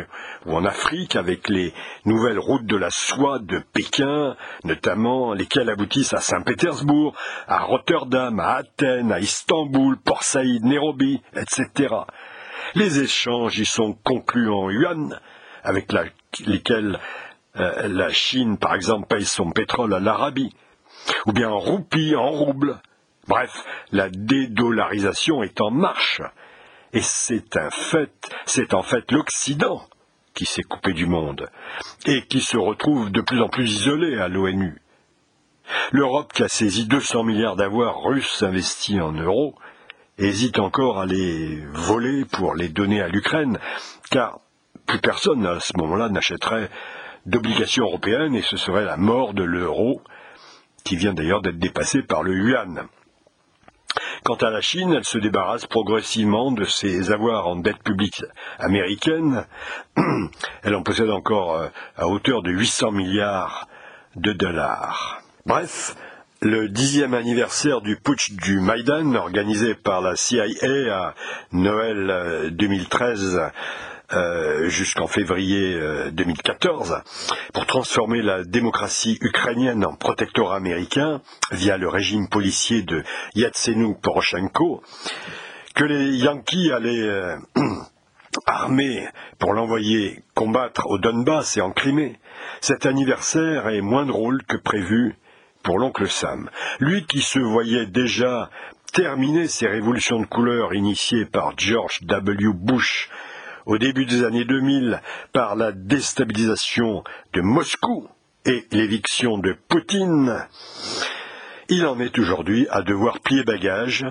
ou 0.45 0.55
en 0.55 0.65
Afrique 0.65 1.15
avec 1.15 1.49
les 1.49 1.73
nouvelles 2.05 2.39
routes 2.39 2.65
de 2.65 2.77
la 2.77 2.89
soie 2.89 3.39
de 3.39 3.59
Pékin, 3.73 4.35
notamment 4.63 5.33
lesquelles 5.33 5.69
aboutissent 5.69 6.13
à 6.13 6.21
Saint-Pétersbourg, 6.21 7.15
à 7.47 7.59
Rotterdam, 7.59 8.39
à 8.39 8.55
Athènes, 8.55 9.11
à 9.11 9.19
Istanbul, 9.19 9.97
Port 9.97 10.23
Saïd, 10.23 10.63
Nairobi, 10.63 11.21
etc. 11.35 11.93
Les 12.75 12.99
échanges 12.99 13.59
y 13.59 13.65
sont 13.65 13.93
conclus 14.03 14.49
en 14.49 14.69
yuan, 14.69 15.19
avec 15.63 15.93
lesquels 16.45 16.99
euh, 17.57 17.87
la 17.87 18.09
Chine, 18.09 18.57
par 18.57 18.75
exemple, 18.75 19.07
paye 19.07 19.25
son 19.25 19.51
pétrole 19.51 19.93
à 19.93 19.99
l'Arabie, 19.99 20.53
ou 21.25 21.31
bien 21.31 21.49
en 21.49 21.59
roupies, 21.59 22.15
en 22.15 22.29
roubles, 22.29 22.79
Bref, 23.27 23.63
la 23.91 24.09
dédollarisation 24.09 25.43
est 25.43 25.59
en 25.61 25.71
marche. 25.71 26.21
Et 26.93 27.01
c'est 27.01 27.57
un 27.57 27.69
fait, 27.69 28.11
c'est 28.45 28.73
en 28.73 28.81
fait 28.81 29.11
l'Occident 29.11 29.85
qui 30.33 30.45
s'est 30.45 30.63
coupé 30.63 30.93
du 30.93 31.05
monde 31.05 31.49
et 32.05 32.25
qui 32.27 32.39
se 32.39 32.57
retrouve 32.57 33.11
de 33.11 33.21
plus 33.21 33.41
en 33.41 33.49
plus 33.49 33.69
isolé 33.69 34.17
à 34.19 34.27
l'ONU. 34.27 34.81
L'Europe, 35.91 36.31
qui 36.31 36.43
a 36.43 36.47
saisi 36.47 36.85
200 36.85 37.23
milliards 37.23 37.55
d'avoirs 37.57 38.01
russes 38.01 38.43
investis 38.43 39.01
en 39.01 39.11
euros, 39.11 39.55
hésite 40.17 40.59
encore 40.59 40.99
à 40.99 41.05
les 41.05 41.61
voler 41.73 42.23
pour 42.25 42.55
les 42.55 42.69
donner 42.69 43.01
à 43.01 43.09
l'Ukraine, 43.09 43.59
car 44.09 44.39
plus 44.85 44.99
personne 44.99 45.45
à 45.45 45.59
ce 45.59 45.73
moment-là 45.77 46.09
n'achèterait 46.09 46.69
d'obligations 47.25 47.83
européennes 47.83 48.35
et 48.35 48.41
ce 48.41 48.55
serait 48.55 48.85
la 48.85 48.95
mort 48.95 49.33
de 49.33 49.43
l'euro, 49.43 50.01
qui 50.85 50.95
vient 50.95 51.13
d'ailleurs 51.13 51.41
d'être 51.41 51.59
dépassé 51.59 52.01
par 52.01 52.23
le 52.23 52.33
yuan. 52.33 52.87
Quant 54.27 54.35
à 54.35 54.49
la 54.49 54.59
Chine, 54.59 54.91
elle 54.91 55.05
se 55.05 55.19
débarrasse 55.19 55.67
progressivement 55.67 56.51
de 56.51 56.65
ses 56.65 57.11
avoirs 57.13 57.47
en 57.47 57.55
dette 57.55 57.81
publique 57.81 58.25
américaine. 58.59 59.45
Elle 60.63 60.75
en 60.75 60.83
possède 60.83 61.09
encore 61.09 61.55
euh, 61.55 61.67
à 61.95 62.09
hauteur 62.09 62.41
de 62.41 62.51
800 62.51 62.91
milliards 62.91 63.69
de 64.17 64.33
dollars. 64.33 65.21
Bref, 65.45 65.95
le 66.41 66.67
dixième 66.67 67.13
anniversaire 67.13 67.79
du 67.79 67.95
putsch 67.95 68.33
du 68.33 68.59
Maïdan, 68.59 69.15
organisé 69.15 69.75
par 69.75 70.01
la 70.01 70.17
CIA 70.17 70.43
à 70.91 71.13
Noël 71.53 72.49
2013, 72.51 73.39
euh, 74.13 74.69
jusqu'en 74.69 75.07
février 75.07 75.77
2014 76.13 76.91
euh, 76.91 76.95
pour 77.53 77.65
transformer 77.65 78.21
la 78.21 78.45
démocratie 78.45 79.17
ukrainienne 79.19 79.85
en 79.85 79.95
protectorat 79.95 80.55
américain 80.55 81.21
via 81.51 81.77
le 81.77 81.89
régime 81.89 82.29
policier 82.29 82.83
de 82.83 83.03
Yatsenou 83.35 83.95
Poroshenko, 83.95 84.81
que 85.75 85.83
les 85.83 86.15
Yankees 86.15 86.71
allaient 86.71 87.01
euh, 87.01 87.35
armer 88.45 89.05
pour 89.39 89.53
l'envoyer 89.53 90.23
combattre 90.33 90.87
au 90.87 90.97
Donbass 90.97 91.57
et 91.57 91.61
en 91.61 91.71
Crimée. 91.71 92.17
Cet 92.61 92.85
anniversaire 92.85 93.67
est 93.67 93.81
moins 93.81 94.05
drôle 94.05 94.41
que 94.43 94.55
prévu 94.55 95.17
pour 95.63 95.79
l'oncle 95.79 96.07
Sam. 96.07 96.49
Lui 96.79 97.05
qui 97.05 97.19
se 97.19 97.39
voyait 97.39 97.87
déjà 97.87 98.49
terminer 98.93 99.47
ses 99.47 99.67
révolutions 99.67 100.21
de 100.21 100.25
couleur 100.25 100.73
initiées 100.73 101.25
par 101.25 101.57
George 101.57 101.99
W. 102.03 102.53
Bush 102.53 103.09
au 103.67 103.77
début 103.77 104.05
des 104.05 104.23
années 104.23 104.45
2000 104.45 105.01
par 105.33 105.55
la 105.55 105.71
déstabilisation 105.73 107.03
de 107.33 107.41
Moscou 107.41 108.07
et 108.45 108.65
l'éviction 108.71 109.37
de 109.37 109.55
Poutine, 109.67 110.47
il 111.67 111.85
en 111.85 111.99
est 111.99 112.17
aujourd'hui 112.17 112.65
à 112.71 112.81
devoir 112.81 113.19
plier 113.19 113.43
bagage 113.43 114.05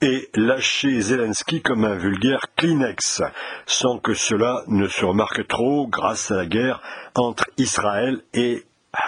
et 0.00 0.30
lâcher 0.34 1.00
Zelensky 1.00 1.60
comme 1.60 1.84
un 1.84 1.96
vulgaire 1.96 2.46
Kleenex, 2.56 3.22
sans 3.66 3.98
que 3.98 4.14
cela 4.14 4.62
ne 4.68 4.86
se 4.86 5.04
remarque 5.04 5.46
trop 5.48 5.88
grâce 5.88 6.30
à 6.30 6.36
la 6.36 6.46
guerre 6.46 6.80
entre 7.16 7.50
Israël 7.58 8.22
et 8.32 8.64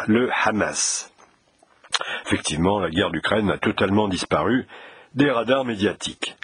le 0.08 0.30
Hamas. 0.44 1.12
Effectivement, 2.26 2.80
la 2.80 2.90
guerre 2.90 3.10
d'Ukraine 3.10 3.50
a 3.50 3.58
totalement 3.58 4.08
disparu 4.08 4.66
des 5.14 5.30
radars 5.30 5.64
médiatiques. 5.64 6.36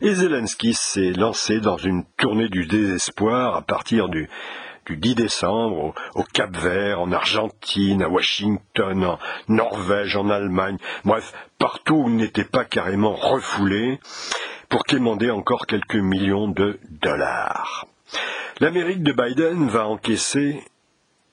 Et 0.00 0.14
Zelensky 0.14 0.74
s'est 0.74 1.10
lancé 1.10 1.58
dans 1.58 1.76
une 1.76 2.04
tournée 2.16 2.48
du 2.48 2.66
désespoir 2.66 3.56
à 3.56 3.62
partir 3.62 4.08
du, 4.08 4.30
du 4.86 4.96
10 4.96 5.16
décembre 5.16 5.92
au, 6.14 6.22
Cap 6.22 6.56
Vert, 6.56 7.00
en 7.00 7.10
Argentine, 7.10 8.04
à 8.04 8.08
Washington, 8.08 9.04
en 9.04 9.18
Norvège, 9.48 10.16
en 10.16 10.30
Allemagne, 10.30 10.78
bref, 11.04 11.32
partout 11.58 11.96
où 11.96 12.08
il 12.08 12.14
n'était 12.14 12.44
pas 12.44 12.64
carrément 12.64 13.12
refoulé, 13.12 13.98
pour 14.68 14.84
quémander 14.84 15.32
encore 15.32 15.66
quelques 15.66 15.96
millions 15.96 16.46
de 16.46 16.78
dollars. 17.02 17.86
L'Amérique 18.60 19.02
de 19.02 19.12
Biden 19.12 19.66
va 19.66 19.88
encaisser 19.88 20.62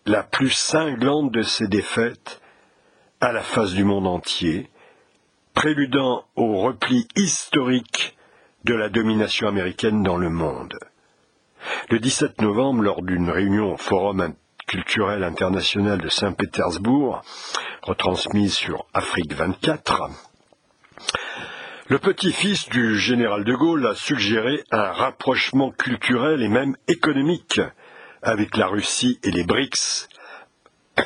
la 0.08 0.24
plus 0.24 0.50
cinglante 0.50 1.32
de 1.32 1.44
ses 1.44 1.68
défaites 1.68 2.42
à 3.22 3.32
la 3.32 3.44
face 3.44 3.74
du 3.74 3.84
monde 3.84 4.08
entier, 4.08 4.72
préludant 5.54 6.26
au 6.36 6.62
repli 6.62 7.08
historique 7.16 8.15
de 8.66 8.74
la 8.74 8.90
domination 8.90 9.48
américaine 9.48 10.02
dans 10.02 10.18
le 10.18 10.30
monde. 10.30 10.74
Le 11.92 12.00
17 12.00 12.42
novembre, 12.42 12.82
lors 12.82 13.04
d'une 13.04 13.30
réunion 13.30 13.74
au 13.74 13.78
Forum 13.78 14.34
culturel 14.68 15.24
international 15.24 16.00
de 16.00 16.10
Saint-Pétersbourg, 16.10 17.22
retransmise 17.84 18.56
sur 18.56 18.88
Afrique 18.92 19.34
24, 19.34 20.10
le 21.90 22.00
petit-fils 22.00 22.68
du 22.70 22.98
général 22.98 23.44
de 23.44 23.54
Gaulle 23.54 23.86
a 23.86 23.94
suggéré 23.94 24.64
un 24.72 24.92
rapprochement 24.92 25.70
culturel 25.70 26.42
et 26.42 26.50
même 26.50 26.76
économique 26.88 27.62
avec 28.24 28.58
la 28.58 28.66
Russie 28.66 29.20
et 29.22 29.30
les 29.30 29.44
BRICS 29.44 30.10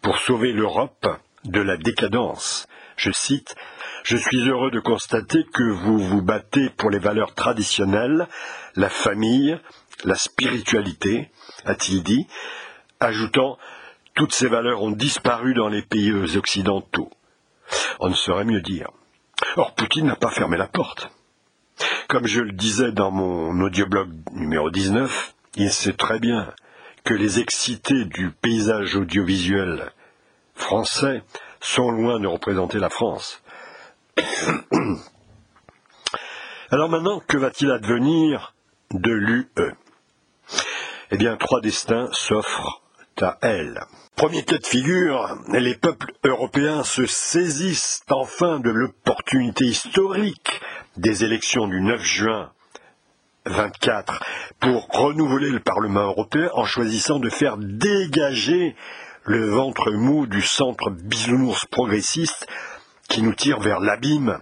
pour 0.00 0.16
sauver 0.16 0.52
l'Europe 0.52 1.06
de 1.44 1.60
la 1.60 1.76
décadence. 1.76 2.66
Je 2.96 3.10
cite 3.10 3.54
Je 4.04 4.18
suis 4.18 4.46
heureux 4.46 4.70
de 4.70 4.80
constater 4.80 5.44
que 5.44 5.62
vous 5.62 5.98
vous 5.98 6.20
battez 6.20 6.68
pour 6.68 6.90
les 6.90 6.98
valeurs 6.98 7.32
traditionnelles, 7.32 8.28
la 8.76 8.90
famille, 8.90 9.58
la 10.04 10.14
spiritualité, 10.14 11.30
a-t-il 11.64 12.02
dit, 12.02 12.26
ajoutant 13.00 13.56
Toutes 14.14 14.34
ces 14.34 14.46
valeurs 14.46 14.82
ont 14.82 14.90
disparu 14.90 15.54
dans 15.54 15.68
les 15.68 15.80
pays 15.80 16.12
occidentaux. 16.36 17.08
On 17.98 18.10
ne 18.10 18.14
saurait 18.14 18.44
mieux 18.44 18.60
dire. 18.60 18.90
Or, 19.56 19.74
Poutine 19.74 20.04
n'a 20.08 20.16
pas 20.16 20.30
fermé 20.30 20.58
la 20.58 20.68
porte. 20.68 21.10
Comme 22.06 22.26
je 22.26 22.42
le 22.42 22.52
disais 22.52 22.92
dans 22.92 23.10
mon 23.10 23.58
audioblog 23.62 24.10
numéro 24.32 24.70
19, 24.70 25.34
il 25.56 25.72
sait 25.72 25.94
très 25.94 26.18
bien 26.18 26.52
que 27.04 27.14
les 27.14 27.40
excités 27.40 28.04
du 28.04 28.32
paysage 28.32 28.96
audiovisuel 28.96 29.92
français 30.54 31.22
sont 31.62 31.90
loin 31.90 32.20
de 32.20 32.26
représenter 32.26 32.78
la 32.78 32.90
France. 32.90 33.40
Alors 36.70 36.88
maintenant, 36.88 37.20
que 37.20 37.36
va-t-il 37.36 37.70
advenir 37.70 38.54
de 38.92 39.12
l'UE 39.12 39.48
Eh 41.10 41.16
bien, 41.16 41.36
trois 41.36 41.60
destins 41.60 42.08
s'offrent 42.12 42.82
à 43.20 43.38
elle. 43.42 43.80
Premier 44.16 44.44
cas 44.44 44.58
de 44.58 44.66
figure, 44.66 45.38
les 45.52 45.74
peuples 45.74 46.12
européens 46.24 46.84
se 46.84 47.06
saisissent 47.06 48.02
enfin 48.10 48.60
de 48.60 48.70
l'opportunité 48.70 49.64
historique 49.64 50.60
des 50.96 51.24
élections 51.24 51.66
du 51.66 51.80
9 51.80 52.00
juin 52.00 52.52
24 53.46 54.22
pour 54.60 54.86
renouveler 54.88 55.50
le 55.50 55.60
Parlement 55.60 56.04
européen 56.04 56.48
en 56.54 56.64
choisissant 56.64 57.18
de 57.18 57.28
faire 57.28 57.56
dégager 57.58 58.74
le 59.24 59.48
ventre 59.50 59.90
mou 59.90 60.26
du 60.26 60.42
centre 60.42 60.90
bisounours 60.90 61.66
progressiste 61.66 62.46
qui 63.08 63.22
nous 63.22 63.34
tire 63.34 63.60
vers 63.60 63.80
l'abîme 63.80 64.40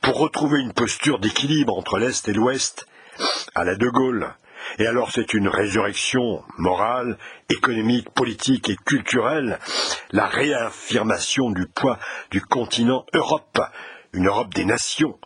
pour 0.00 0.18
retrouver 0.18 0.60
une 0.60 0.72
posture 0.72 1.18
d'équilibre 1.18 1.76
entre 1.76 1.98
l'Est 1.98 2.28
et 2.28 2.32
l'Ouest 2.32 2.86
à 3.54 3.64
la 3.64 3.76
De 3.76 3.88
Gaulle, 3.88 4.34
et 4.78 4.86
alors 4.86 5.10
c'est 5.10 5.34
une 5.34 5.48
résurrection 5.48 6.42
morale, 6.58 7.18
économique, 7.48 8.10
politique 8.10 8.70
et 8.70 8.76
culturelle, 8.76 9.58
la 10.12 10.26
réaffirmation 10.26 11.50
du 11.50 11.66
poids 11.66 11.98
du 12.30 12.40
continent 12.40 13.04
Europe, 13.12 13.60
une 14.12 14.28
Europe 14.28 14.54
des 14.54 14.64
nations, 14.64 15.18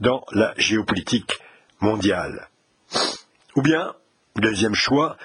dans 0.00 0.24
la 0.32 0.52
géopolitique 0.56 1.38
mondiale. 1.80 2.48
Ou 3.56 3.62
bien, 3.62 3.94
deuxième 4.36 4.74
choix, 4.74 5.16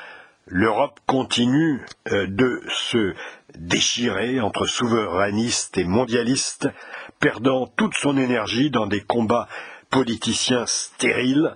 l'Europe 0.45 0.99
continue 1.05 1.85
euh, 2.11 2.27
de 2.27 2.61
se 2.69 3.13
déchirer 3.57 4.39
entre 4.41 4.65
souverainistes 4.65 5.77
et 5.77 5.83
mondialistes, 5.83 6.67
perdant 7.19 7.67
toute 7.67 7.95
son 7.95 8.17
énergie 8.17 8.69
dans 8.69 8.87
des 8.87 9.01
combats 9.01 9.47
politiciens 9.89 10.65
stériles, 10.65 11.53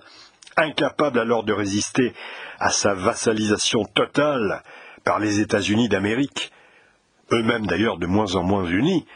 incapable 0.56 1.18
alors 1.18 1.44
de 1.44 1.52
résister 1.52 2.14
à 2.58 2.70
sa 2.70 2.94
vassalisation 2.94 3.84
totale 3.84 4.62
par 5.04 5.18
les 5.18 5.40
États-Unis 5.40 5.88
d'Amérique, 5.88 6.52
eux-mêmes 7.32 7.66
d'ailleurs 7.66 7.98
de 7.98 8.06
moins 8.06 8.34
en 8.36 8.42
moins 8.42 8.64
unis, 8.64 9.06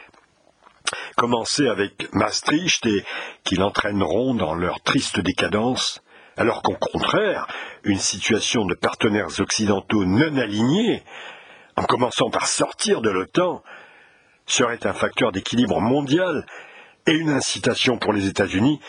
commencés 1.15 1.67
avec 1.67 2.13
Maastricht 2.13 2.85
et 2.85 3.03
qui 3.43 3.55
l'entraîneront 3.55 4.35
dans 4.35 4.53
leur 4.53 4.81
triste 4.81 5.19
décadence, 5.19 6.02
alors 6.37 6.61
qu'au 6.61 6.75
contraire, 6.75 7.47
une 7.83 7.99
situation 7.99 8.65
de 8.65 8.73
partenaires 8.73 9.39
occidentaux 9.39 10.05
non 10.05 10.37
alignés, 10.37 11.03
en 11.75 11.83
commençant 11.83 12.29
par 12.29 12.47
sortir 12.47 13.01
de 13.01 13.09
l'OTAN, 13.09 13.63
serait 14.45 14.85
un 14.85 14.93
facteur 14.93 15.31
d'équilibre 15.31 15.79
mondial 15.79 16.45
et 17.07 17.13
une 17.13 17.29
incitation 17.29 17.97
pour 17.97 18.13
les 18.13 18.27
États-Unis 18.27 18.79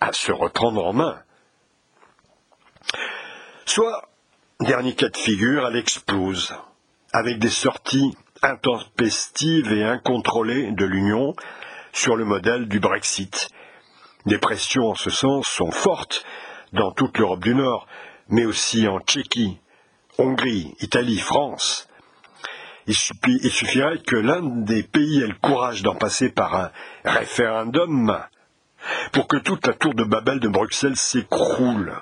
à 0.00 0.12
se 0.12 0.32
reprendre 0.32 0.84
en 0.84 0.92
main. 0.92 1.22
Soit, 3.66 4.08
dernier 4.60 4.94
cas 4.94 5.08
de 5.08 5.16
figure, 5.16 5.66
elle 5.66 5.76
explose, 5.76 6.54
avec 7.12 7.38
des 7.38 7.50
sorties 7.50 8.16
intempestives 8.42 9.72
et 9.72 9.84
incontrôlées 9.84 10.72
de 10.72 10.84
l'Union 10.84 11.34
sur 11.92 12.16
le 12.16 12.24
modèle 12.24 12.68
du 12.68 12.80
Brexit. 12.80 13.48
Des 14.26 14.38
pressions 14.38 14.90
en 14.90 14.94
ce 14.94 15.10
sens 15.10 15.46
sont 15.46 15.70
fortes 15.70 16.24
dans 16.72 16.92
toute 16.92 17.18
l'Europe 17.18 17.42
du 17.42 17.54
Nord, 17.54 17.86
mais 18.28 18.44
aussi 18.44 18.86
en 18.86 19.00
Tchéquie, 19.00 19.58
Hongrie, 20.18 20.74
Italie, 20.80 21.18
France. 21.18 21.88
Il, 22.86 22.94
suffirait 22.94 23.98
que 23.98 24.16
l'un 24.16 24.42
des 24.42 24.82
pays 24.82 25.22
ait 25.22 25.28
le 25.28 25.38
courage 25.40 25.82
d'en 25.82 25.94
passer 25.94 26.28
par 26.28 26.54
un 26.56 26.70
référendum 27.04 28.18
pour 29.12 29.28
que 29.28 29.36
toute 29.36 29.66
la 29.66 29.74
tour 29.74 29.94
de 29.94 30.02
Babel 30.02 30.40
de 30.40 30.48
Bruxelles 30.48 30.96
s'écroule 30.96 31.94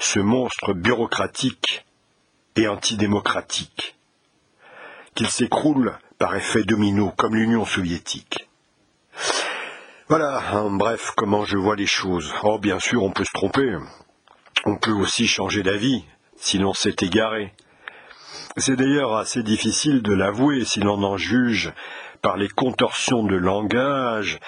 ce 0.00 0.20
monstre 0.20 0.74
bureaucratique 0.74 1.84
et 2.56 2.68
antidémocratique, 2.68 3.96
qu'il 5.14 5.28
s'écroule 5.28 5.98
par 6.18 6.36
effet 6.36 6.62
domino 6.62 7.12
comme 7.16 7.34
l'Union 7.34 7.64
soviétique. 7.64 8.48
Voilà, 10.08 10.42
en 10.52 10.70
bref, 10.70 11.12
comment 11.16 11.46
je 11.46 11.56
vois 11.56 11.76
les 11.76 11.86
choses. 11.86 12.30
Oh, 12.42 12.58
bien 12.58 12.78
sûr, 12.78 13.02
on 13.02 13.10
peut 13.10 13.24
se 13.24 13.32
tromper. 13.32 13.74
On 14.66 14.76
peut 14.76 14.92
aussi 14.92 15.26
changer 15.26 15.62
d'avis, 15.62 16.04
si 16.36 16.58
l'on 16.58 16.74
s'est 16.74 16.96
égaré. 17.00 17.54
C'est 18.58 18.76
d'ailleurs 18.76 19.16
assez 19.16 19.42
difficile 19.42 20.02
de 20.02 20.12
l'avouer 20.12 20.66
si 20.66 20.80
l'on 20.80 21.02
en 21.02 21.16
juge 21.16 21.72
par 22.20 22.36
les 22.36 22.48
contorsions 22.48 23.24
de 23.24 23.34
langage 23.34 24.40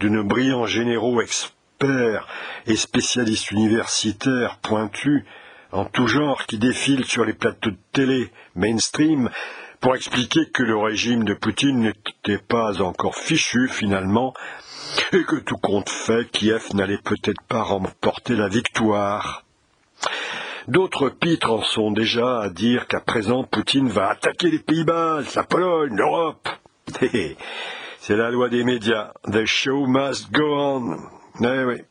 de 0.00 0.08
nos 0.08 0.24
brillants 0.24 0.66
généraux 0.66 1.22
et 1.22 2.76
spécialistes 2.76 3.52
universitaires 3.52 4.58
pointus 4.62 5.24
en 5.70 5.84
tout 5.84 6.08
genre 6.08 6.44
qui 6.46 6.58
défilent 6.58 7.04
sur 7.04 7.24
les 7.24 7.34
plateaux 7.34 7.70
de 7.70 7.78
télé 7.92 8.32
mainstream 8.56 9.30
pour 9.80 9.94
expliquer 9.94 10.50
que 10.52 10.62
le 10.62 10.76
régime 10.76 11.24
de 11.24 11.34
Poutine 11.34 11.78
n'était 11.80 12.38
pas 12.38 12.80
encore 12.80 13.16
fichu 13.16 13.68
finalement 13.68 14.34
et 15.12 15.24
que 15.24 15.36
tout 15.36 15.56
compte 15.56 15.88
fait, 15.88 16.30
Kiev 16.30 16.74
n'allait 16.74 16.98
peut-être 16.98 17.42
pas 17.48 17.62
remporter 17.62 18.36
la 18.36 18.48
victoire. 18.48 19.44
D'autres 20.66 21.10
pitres 21.10 21.50
en 21.50 21.62
sont 21.62 21.90
déjà 21.90 22.40
à 22.40 22.48
dire 22.48 22.86
qu'à 22.86 23.00
présent 23.00 23.44
Poutine 23.44 23.88
va 23.88 24.08
attaquer 24.08 24.50
les 24.50 24.58
Pays-Bas, 24.58 25.20
la 25.36 25.42
Pologne, 25.42 25.94
l'Europe. 25.94 26.48
C'est 27.98 28.16
la 28.16 28.30
loi 28.30 28.48
des 28.48 28.64
médias. 28.64 29.12
The 29.30 29.44
show 29.44 29.86
must 29.86 30.30
go 30.32 30.54
on. 30.54 30.98
Eh 31.42 31.84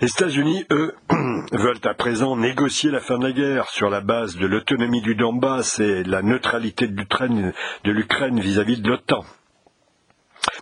Les 0.00 0.08
États-Unis, 0.08 0.64
eux, 0.70 0.94
veulent 1.52 1.76
à 1.84 1.94
présent 1.94 2.36
négocier 2.36 2.90
la 2.90 3.00
fin 3.00 3.18
de 3.18 3.26
la 3.26 3.32
guerre 3.32 3.68
sur 3.68 3.90
la 3.90 4.00
base 4.00 4.36
de 4.36 4.46
l'autonomie 4.46 5.02
du 5.02 5.14
Donbass 5.14 5.80
et 5.80 6.02
la 6.04 6.22
neutralité 6.22 6.88
de 6.88 7.92
l'Ukraine 7.92 8.40
vis-à-vis 8.40 8.80
de 8.80 8.88
l'OTAN. 8.88 9.24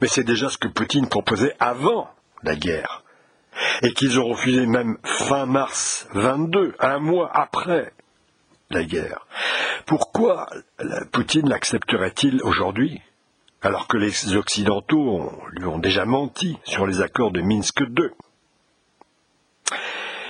Mais 0.01 0.09
c'est 0.09 0.25
déjà 0.25 0.49
ce 0.49 0.59
que 0.59 0.69
Poutine 0.69 1.09
proposait 1.09 1.57
avant 1.61 2.11
la 2.43 2.57
guerre. 2.57 3.03
Et 3.83 3.93
qu'ils 3.93 4.19
ont 4.19 4.29
refusé 4.29 4.67
même 4.67 4.99
fin 5.05 5.47
mars 5.47 6.09
22, 6.15 6.75
un 6.79 6.99
mois 6.99 7.31
après 7.35 7.93
la 8.71 8.85
guerre. 8.85 9.27
Pourquoi 9.87 10.49
Poutine 11.13 11.49
l'accepterait-il 11.49 12.41
aujourd'hui 12.43 13.01
alors 13.63 13.87
que 13.87 13.97
les 13.97 14.35
Occidentaux 14.35 15.31
lui 15.53 15.67
ont 15.67 15.79
déjà 15.79 16.05
menti 16.05 16.59
sur 16.65 16.85
les 16.87 17.01
accords 17.01 17.31
de 17.31 17.41
Minsk 17.41 17.81
II. 17.81 18.11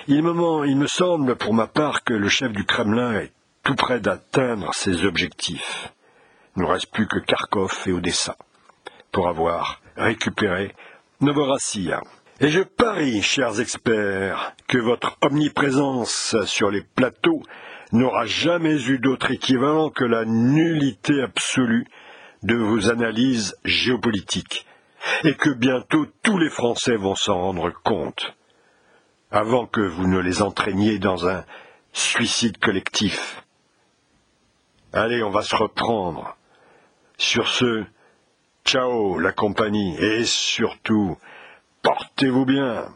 Il 0.08 0.22
me, 0.22 0.86
semble, 0.86 1.36
pour 1.36 1.54
ma 1.54 1.66
part, 1.66 2.04
que 2.04 2.12
le 2.12 2.28
chef 2.28 2.52
du 2.52 2.64
Kremlin 2.66 3.20
est 3.20 3.32
tout 3.62 3.74
près 3.74 4.00
d'atteindre 4.00 4.74
ses 4.74 5.04
objectifs. 5.04 5.92
Il 6.56 6.62
ne 6.62 6.68
reste 6.68 6.90
plus 6.90 7.06
que 7.06 7.20
Kharkov 7.20 7.84
et 7.86 7.92
Odessa 7.92 8.36
pour 9.12 9.28
avoir 9.28 9.80
récupéré 9.96 10.74
Novorossiya. 11.20 12.00
Et 12.40 12.48
je 12.48 12.62
parie, 12.62 13.22
chers 13.22 13.60
experts, 13.60 14.54
que 14.66 14.78
votre 14.78 15.16
omniprésence 15.20 16.34
sur 16.46 16.70
les 16.70 16.82
plateaux 16.82 17.42
n'aura 17.92 18.26
jamais 18.26 18.82
eu 18.88 18.98
d'autre 18.98 19.30
équivalent 19.30 19.90
que 19.90 20.04
la 20.04 20.24
nullité 20.24 21.22
absolue 21.22 21.86
de 22.42 22.56
vos 22.56 22.90
analyses 22.90 23.56
géopolitiques, 23.64 24.66
et 25.24 25.34
que 25.34 25.50
bientôt 25.50 26.06
tous 26.22 26.38
les 26.38 26.50
Français 26.50 26.96
vont 26.96 27.14
s'en 27.14 27.40
rendre 27.40 27.70
compte, 27.84 28.34
avant 29.30 29.66
que 29.66 29.80
vous 29.80 30.08
ne 30.08 30.18
les 30.18 30.42
entraîniez 30.42 30.98
dans 30.98 31.28
un 31.28 31.44
suicide 31.92 32.58
collectif. 32.58 33.44
Allez, 34.92 35.22
on 35.22 35.30
va 35.30 35.42
se 35.42 35.54
reprendre. 35.54 36.36
Sur 37.18 37.48
ce, 37.48 37.84
ciao 38.64 39.18
la 39.18 39.32
compagnie, 39.32 39.96
et 39.98 40.24
surtout, 40.24 41.16
portez-vous 41.82 42.44
bien. 42.44 42.88